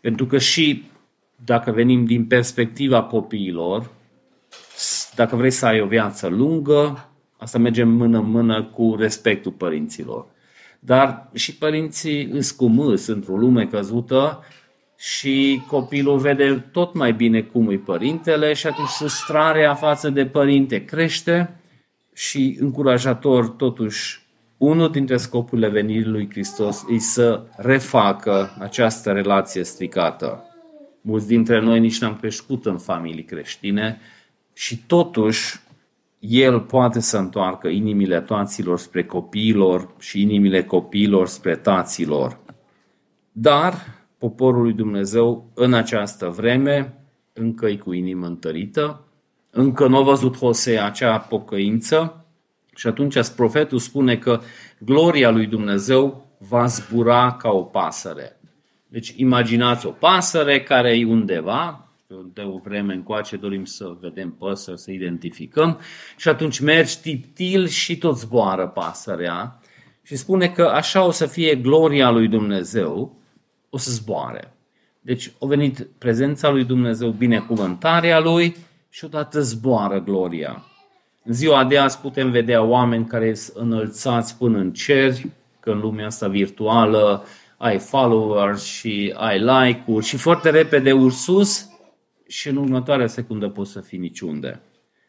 [0.00, 0.84] Pentru că și
[1.44, 3.90] dacă venim din perspectiva copiilor,
[5.14, 7.08] dacă vrei să ai o viață lungă,
[7.38, 10.26] asta merge mână-mână cu respectul părinților.
[10.78, 14.44] Dar și părinții îs cu mâs într-o lume căzută
[14.98, 20.84] și copilul vede tot mai bine cum e părintele și atunci frustrarea față de părinte
[20.84, 21.60] crește
[22.14, 24.28] și încurajator totuși
[24.60, 30.44] unul dintre scopurile venirii lui Hristos e să refacă această relație stricată.
[31.00, 34.00] Mulți dintre noi nici n-am crescut în familii creștine
[34.52, 35.60] și totuși
[36.18, 42.38] el poate să întoarcă inimile toaților spre copiilor și inimile copiilor spre taților.
[43.32, 43.74] Dar
[44.18, 46.94] poporul lui Dumnezeu în această vreme
[47.32, 49.04] încă e cu inimă întărită,
[49.50, 52.19] încă nu a văzut Hosea acea pocăință
[52.74, 54.40] și atunci profetul spune că
[54.78, 58.40] gloria lui Dumnezeu va zbura ca o pasăre.
[58.86, 61.90] Deci imaginați o pasăre care e undeva,
[62.32, 65.78] de o vreme încoace dorim să vedem păsări, să identificăm
[66.16, 69.60] și atunci mergi tiptil și tot zboară pasărea
[70.02, 73.16] și spune că așa o să fie gloria lui Dumnezeu,
[73.70, 74.54] o să zboare.
[75.00, 78.56] Deci a venit prezența lui Dumnezeu, binecuvântarea lui
[78.88, 80.64] și odată zboară gloria.
[81.24, 85.78] În ziua de azi putem vedea oameni care sunt înălțați până în ceri, că în
[85.78, 87.24] lumea asta virtuală
[87.56, 91.68] ai followers și ai like-uri și foarte repede uri sus
[92.26, 94.60] și în următoarea secundă poți să fii niciunde.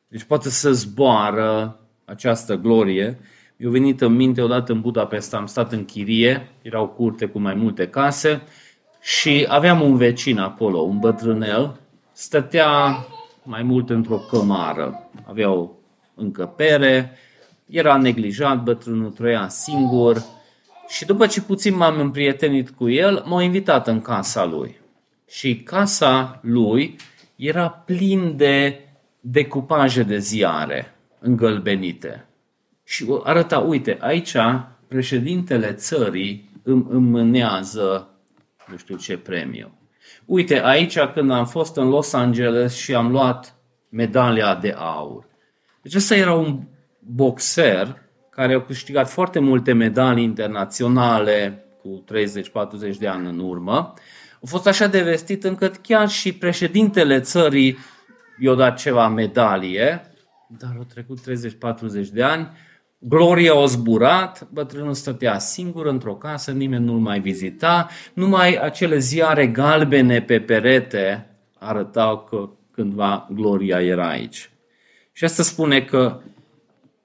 [0.08, 3.20] Deci poate să zboară această glorie.
[3.58, 7.54] Eu venit în minte odată în Budapesta, am stat în chirie, erau curte cu mai
[7.54, 8.42] multe case
[9.02, 11.80] și aveam un vecin acolo, un bătrânel,
[12.12, 12.98] stătea
[13.44, 15.70] mai mult într-o cămară, avea o
[16.16, 17.18] încăpere,
[17.66, 20.24] era neglijat, bătrânul trăia singur,
[20.88, 24.80] și după ce puțin m-am împrietenit cu el, m-a invitat în casa lui.
[25.28, 26.96] Și casa lui
[27.36, 28.80] era plin de
[29.20, 32.26] decupaje de ziare îngălbenite.
[32.84, 34.36] Și arăta, uite, aici
[34.88, 38.12] președintele țării îmi înmânează
[38.72, 39.72] nu știu ce premiu.
[40.26, 43.56] Uite, aici când am fost în Los Angeles și am luat
[43.90, 45.26] medalia de aur.
[45.82, 46.60] Deci ăsta era un
[47.00, 52.04] boxer care au câștigat foarte multe medalii internaționale cu
[52.96, 53.94] 30-40 de ani în urmă,
[54.34, 57.78] a fost așa de vestit încât chiar și președintele țării
[58.40, 60.02] i-a dat ceva medalie,
[60.48, 61.20] dar au trecut
[62.08, 62.50] 30-40 de ani,
[62.98, 69.48] Gloria a zburat, bătrânul stătea singur într-o casă, nimeni nu-l mai vizita, numai acele ziare
[69.48, 71.28] galbene pe perete
[71.60, 74.51] arătau că cândva Gloria era aici.
[75.22, 76.22] Și asta spune că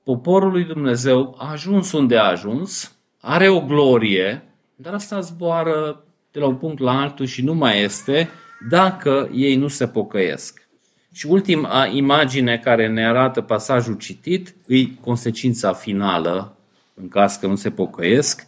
[0.02, 4.42] poporul lui Dumnezeu a ajuns unde a ajuns, are o glorie,
[4.74, 8.28] dar asta zboară de la un punct la altul și nu mai este
[8.68, 10.68] dacă ei nu se pocăiesc.
[11.12, 16.56] Și ultima imagine care ne arată pasajul citit e consecința finală
[16.94, 18.46] în caz că nu se pocăiesc,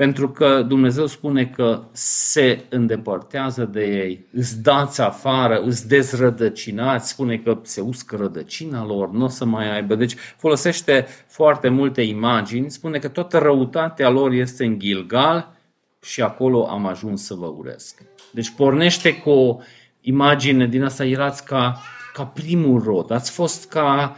[0.00, 7.36] pentru că Dumnezeu spune că se îndepărtează de ei, îți dați afară, îți dezrădăcinați, spune
[7.36, 9.94] că se uscă rădăcina lor, nu o să mai aibă.
[9.94, 15.56] Deci folosește foarte multe imagini, spune că toată răutatea lor este în Gilgal
[16.02, 18.02] și acolo am ajuns să vă uresc.
[18.32, 19.58] Deci pornește cu o
[20.00, 21.80] imagine din asta, erați ca,
[22.12, 24.16] ca primul rod, ați fost ca,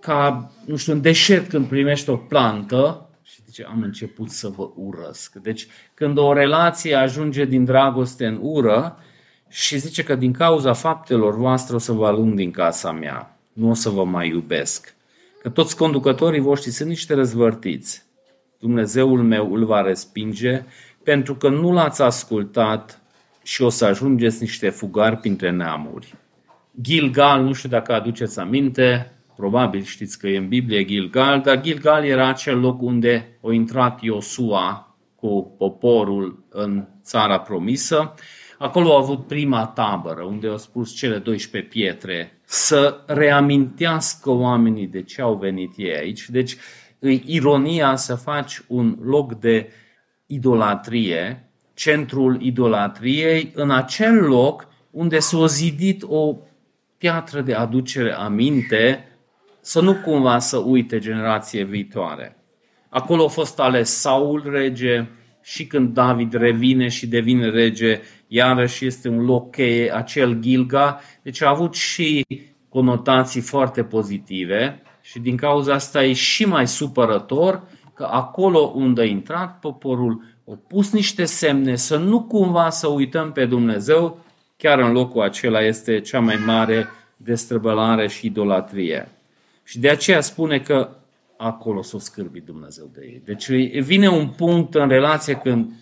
[0.00, 3.01] ca, nu știu, în deșert când primești o plantă,
[3.52, 5.34] zice, am început să vă urăsc.
[5.34, 8.98] Deci când o relație ajunge din dragoste în ură
[9.48, 13.70] și zice că din cauza faptelor voastre o să vă alung din casa mea, nu
[13.70, 14.94] o să vă mai iubesc.
[15.42, 18.02] Că toți conducătorii voștri sunt niște răzvărtiți.
[18.58, 20.64] Dumnezeul meu îl va respinge
[21.02, 23.00] pentru că nu l-ați ascultat
[23.42, 26.14] și o să ajungeți niște fugari printre neamuri.
[26.80, 29.12] Gilgal, nu știu dacă aduceți aminte,
[29.42, 34.02] probabil știți că e în Biblie Gilgal, dar Gilgal era acel loc unde a intrat
[34.02, 38.14] Iosua cu poporul în țara promisă.
[38.58, 45.02] Acolo au avut prima tabără, unde au spus cele 12 pietre să reamintească oamenii de
[45.02, 46.28] ce au venit ei aici.
[46.28, 46.56] Deci,
[47.24, 49.70] ironia să faci un loc de
[50.26, 56.36] idolatrie, centrul idolatriei, în acel loc unde s-a zidit o
[56.98, 59.06] piatră de aducere aminte,
[59.62, 62.36] să nu cumva să uite generație viitoare.
[62.88, 65.06] Acolo a fost ales Saul rege
[65.42, 71.00] și când David revine și devine rege, iarăși este un loc cheie, acel Gilga.
[71.22, 72.24] Deci a avut și
[72.68, 77.62] conotații foarte pozitive și din cauza asta e și mai supărător
[77.94, 83.32] că acolo unde a intrat poporul a pus niște semne să nu cumva să uităm
[83.32, 84.18] pe Dumnezeu,
[84.56, 86.86] chiar în locul acela este cea mai mare
[87.16, 89.08] destrăbălare și idolatrie.
[89.64, 90.96] Și de aceea spune că
[91.36, 93.22] acolo s-o scârbi Dumnezeu de ei.
[93.24, 93.50] Deci
[93.80, 95.72] vine un punct în relație când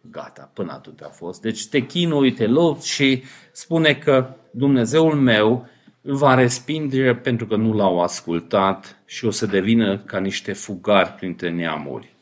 [0.00, 1.40] gata, până atât a fost.
[1.40, 3.22] Deci te chinui, te lupți și
[3.52, 5.68] spune că Dumnezeul meu
[6.02, 11.12] îl va respinge pentru că nu l-au ascultat și o să devină ca niște fugari
[11.12, 12.12] printre neamuri.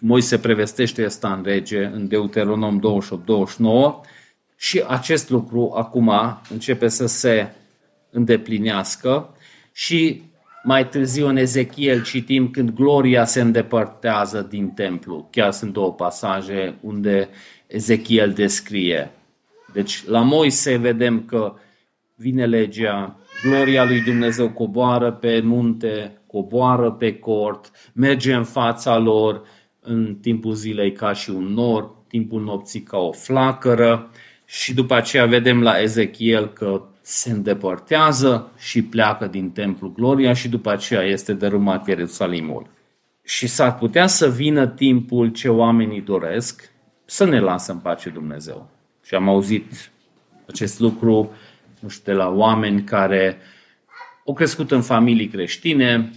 [0.00, 2.80] Moise prevestește asta în rege, în Deuteronom
[4.04, 4.08] 28-29
[4.56, 6.12] și acest lucru acum
[6.50, 7.52] începe să se
[8.10, 9.36] îndeplinească
[9.72, 10.22] și
[10.66, 15.28] mai târziu în Ezechiel citim când gloria se îndepărtează din templu.
[15.30, 17.28] Chiar sunt două pasaje unde
[17.66, 19.10] Ezechiel descrie.
[19.72, 21.54] Deci la Moise vedem că
[22.14, 29.42] vine legea, gloria lui Dumnezeu coboară pe munte, coboară pe cort, merge în fața lor
[29.80, 34.10] în timpul zilei ca și un nor, timpul nopții ca o flacără
[34.44, 40.48] și după aceea vedem la Ezechiel că se îndepărtează și pleacă din templu Gloria și
[40.48, 42.66] după aceea este dărâmat Ierusalimul.
[43.24, 46.72] Și s-ar putea să vină timpul ce oamenii doresc
[47.04, 48.70] să ne lasă în pace Dumnezeu.
[49.04, 49.90] Și am auzit
[50.46, 51.30] acest lucru,
[51.80, 53.38] nu știu, de la oameni care
[54.26, 56.10] au crescut în familii creștine,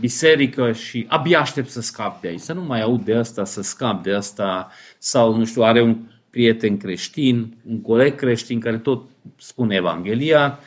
[0.00, 3.62] biserică și abia aștept să scap de aici, să nu mai aud de asta, să
[3.62, 5.96] scap de asta, sau, nu știu, are un
[6.30, 9.02] prieten creștin, un coleg creștin care tot
[9.36, 10.58] spune Evanghelia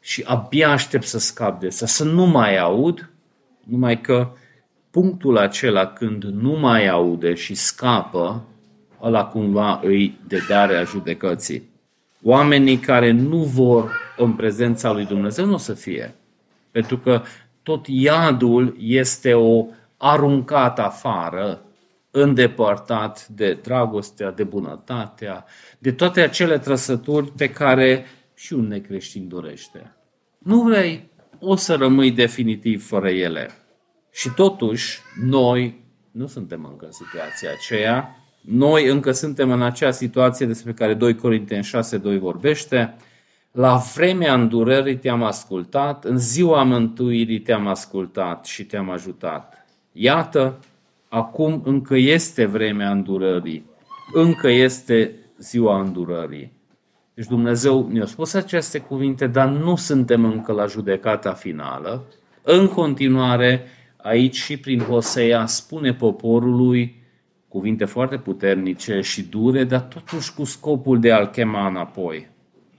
[0.00, 3.10] și abia aștept să scap de asta, să nu mai aud,
[3.64, 4.30] numai că
[4.90, 8.44] punctul acela când nu mai aude și scapă,
[9.02, 11.62] ăla cumva îi dedarea judecății.
[12.22, 16.14] Oamenii care nu vor în prezența lui Dumnezeu nu o să fie.
[16.70, 17.22] Pentru că
[17.62, 21.60] tot iadul este o aruncat afară
[22.22, 25.44] îndepărtat de dragostea, de bunătatea,
[25.78, 28.04] de toate acele trăsături pe care
[28.34, 29.96] și un necreștin dorește.
[30.38, 31.10] Nu vrei,
[31.40, 33.50] o să rămâi definitiv fără ele.
[34.12, 38.16] Și totuși, noi nu suntem încă în situația aceea.
[38.40, 41.68] Noi încă suntem în acea situație despre care 2 Corinteni
[42.14, 42.96] 6.2 vorbește.
[43.52, 49.66] La vremea îndurării te-am ascultat, în ziua mântuirii te-am ascultat și te-am ajutat.
[49.92, 50.58] Iată,
[51.08, 53.64] acum încă este vremea îndurării,
[54.12, 56.52] încă este ziua îndurării.
[57.14, 62.04] Deci Dumnezeu ne-a spus aceste cuvinte, dar nu suntem încă la judecata finală.
[62.42, 63.64] În continuare,
[63.96, 67.04] aici și prin Hosea spune poporului
[67.48, 72.28] cuvinte foarte puternice și dure, dar totuși cu scopul de a-l chema înapoi.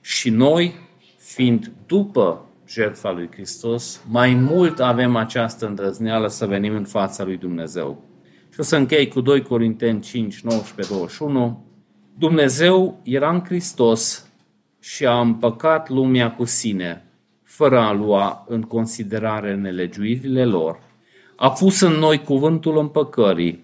[0.01, 0.73] Și noi,
[1.17, 7.38] fiind după jertfa lui Hristos, mai mult avem această îndrăzneală să venim în fața lui
[7.38, 8.03] Dumnezeu.
[8.58, 11.66] Și o să închei cu 2 Corinteni 5, 19, 21.
[12.18, 14.30] Dumnezeu era în Hristos
[14.80, 17.05] și a împăcat lumea cu sine,
[17.43, 20.80] fără a lua în considerare nelegiuirile lor.
[21.36, 23.64] A pus în noi cuvântul împăcării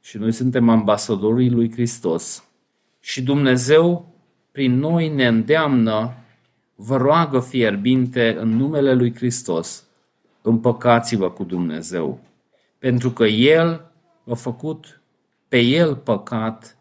[0.00, 2.44] și noi suntem ambasadorii lui Hristos.
[3.00, 4.14] Și Dumnezeu
[4.52, 6.14] prin noi ne îndeamnă,
[6.74, 9.84] vă roagă fierbinte în numele lui Hristos,
[10.42, 12.20] împăcați-vă cu Dumnezeu,
[12.78, 13.91] pentru că El
[14.30, 15.00] a făcut
[15.48, 16.76] pe el păcat,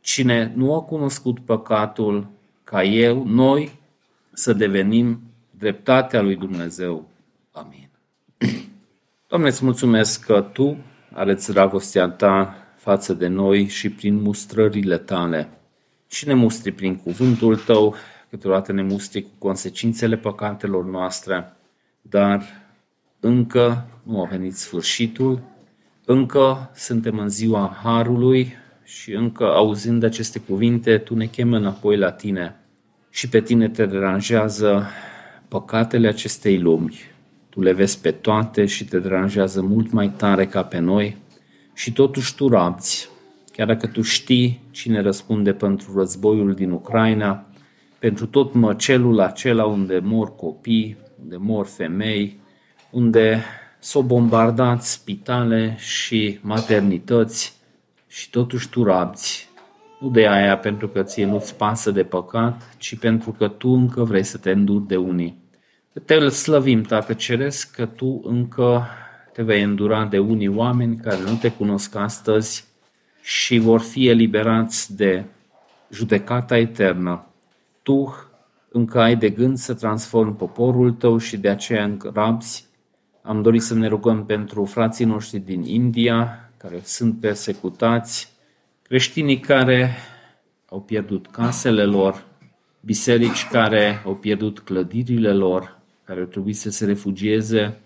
[0.00, 2.26] cine nu a cunoscut păcatul,
[2.64, 3.78] ca eu, noi,
[4.32, 5.20] să devenim
[5.50, 7.08] dreptatea lui Dumnezeu.
[7.52, 7.88] Amin.
[9.28, 10.76] Doamne, îți mulțumesc că Tu
[11.12, 15.48] arăți dragostea Ta față de noi și prin mustrările Tale.
[16.06, 17.94] Și ne mustri prin cuvântul Tău,
[18.30, 21.52] câteodată ne mustri cu consecințele păcatelor noastre,
[22.02, 22.42] dar
[23.20, 25.42] încă nu a venit sfârșitul
[26.10, 28.52] Încă suntem în ziua Harului
[28.84, 32.56] și încă auzind aceste cuvinte, Tu ne chemi înapoi la Tine
[33.10, 34.86] și pe Tine te deranjează
[35.48, 36.98] păcatele acestei lumi.
[37.48, 41.16] Tu le vezi pe toate și te deranjează mult mai tare ca pe noi
[41.74, 43.08] și totuși Tu rabzi,
[43.52, 47.46] chiar dacă Tu știi cine răspunde pentru războiul din Ucraina,
[47.98, 52.40] pentru tot măcelul acela unde mor copii, unde mor femei,
[52.90, 53.44] unde
[53.78, 57.56] s-au bombardat spitale și maternități
[58.06, 59.48] și totuși tu rabzi.
[60.00, 64.04] Nu de aia pentru că ție nu-ți pasă de păcat, ci pentru că tu încă
[64.04, 65.36] vrei să te înduri de unii.
[66.04, 68.86] Te slăvim, Tată Ceresc, că tu încă
[69.32, 72.64] te vei îndura de unii oameni care nu te cunosc astăzi
[73.22, 75.24] și vor fi eliberați de
[75.90, 77.26] judecata eternă.
[77.82, 78.14] Tu
[78.68, 82.67] încă ai de gând să transformi poporul tău și de aceea încă rabzi
[83.28, 88.32] am dorit să ne rugăm pentru frații noștri din India, care sunt persecutați,
[88.82, 89.90] creștinii care
[90.68, 92.24] au pierdut casele lor,
[92.80, 97.78] biserici care au pierdut clădirile lor, care au trebuit să se refugieze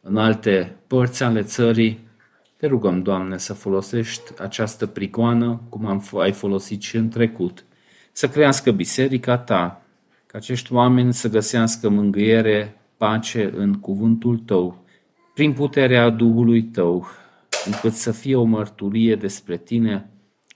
[0.00, 2.08] în alte părți ale țării.
[2.56, 7.64] Te rugăm, Doamne, să folosești această prigoană, cum am, ai folosit și în trecut,
[8.12, 9.82] să crească biserica ta,
[10.26, 14.83] ca acești oameni să găsească mângâiere, pace în cuvântul tău,
[15.34, 17.06] prin puterea Duhului Tău,
[17.64, 20.10] încât să fie o mărturie despre Tine.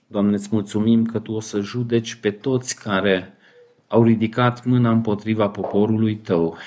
[0.07, 3.33] Doamne, îți mulțumim că Tu o să judeci pe toți care
[3.87, 6.57] au ridicat mâna împotriva poporului Tău.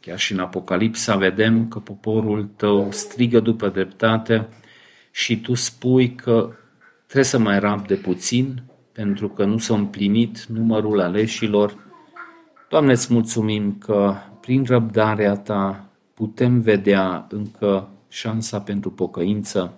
[0.00, 4.48] Chiar și în Apocalipsa vedem că poporul Tău strigă după dreptate
[5.10, 6.50] și Tu spui că
[7.04, 11.76] trebuie să mai rabde puțin, pentru că nu s-a împlinit numărul aleșilor.
[12.68, 15.86] Doamne, îți mulțumim că prin răbdarea Ta
[16.16, 19.72] putem vedea încă șansa pentru pocăință.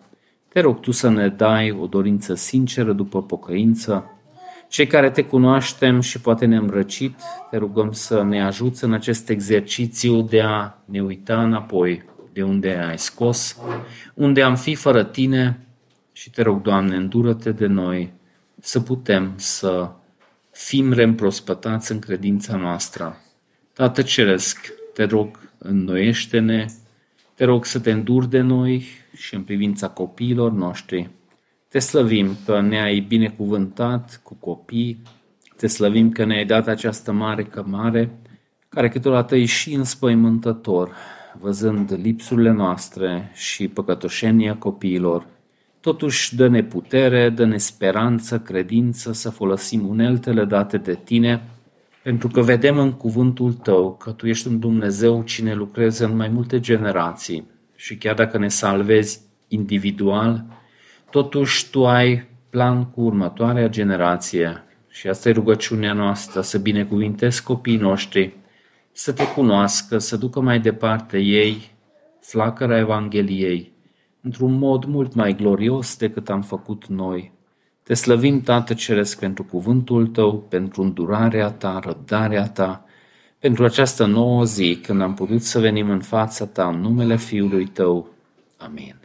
[0.49, 4.11] Te rog tu să ne dai o dorință sinceră după pocăință.
[4.69, 7.15] Cei care te cunoaștem și poate ne-am răcit,
[7.51, 12.71] te rugăm să ne ajuți în acest exercițiu de a ne uita înapoi de unde
[12.89, 13.59] ai scos,
[14.15, 15.67] unde am fi fără tine
[16.13, 18.13] și te rog, Doamne, îndură-te de noi
[18.61, 19.91] să putem să
[20.51, 23.17] fim reîmprospătați în credința noastră.
[23.73, 26.67] Tată Ceresc, te rog, înnoiește-ne,
[27.35, 28.85] te rog să te înduri de noi
[29.17, 31.11] și în privința copiilor noștri.
[31.69, 35.03] Te slăvim că ne-ai binecuvântat cu copii,
[35.57, 38.11] te slăvim că ne-ai dat această mare cămare,
[38.69, 40.91] care câteodată e și înspăimântător,
[41.41, 45.27] văzând lipsurile noastre și păcătoșenia copiilor.
[45.81, 51.43] Totuși dă-ne putere, dă-ne speranță, credință să folosim uneltele date de tine,
[52.09, 56.29] pentru că vedem în cuvântul tău că tu ești un Dumnezeu cine lucrează în mai
[56.29, 57.47] multe generații
[57.77, 60.45] și chiar dacă ne salvezi individual,
[61.11, 67.77] totuși tu ai plan cu următoarea generație și asta e rugăciunea noastră, să binecuvintezi copiii
[67.77, 68.37] noștri,
[68.93, 71.71] să te cunoască, să ducă mai departe ei
[72.21, 73.73] flacăra Evangheliei,
[74.21, 77.33] într-un mod mult mai glorios decât am făcut noi.
[77.89, 82.85] Te slăvim, Tată Ceresc, pentru cuvântul Tău, pentru îndurarea Ta, răbdarea Ta,
[83.39, 87.67] pentru această nouă zi când am putut să venim în fața Ta în numele Fiului
[87.67, 88.09] Tău.
[88.57, 88.98] Amin.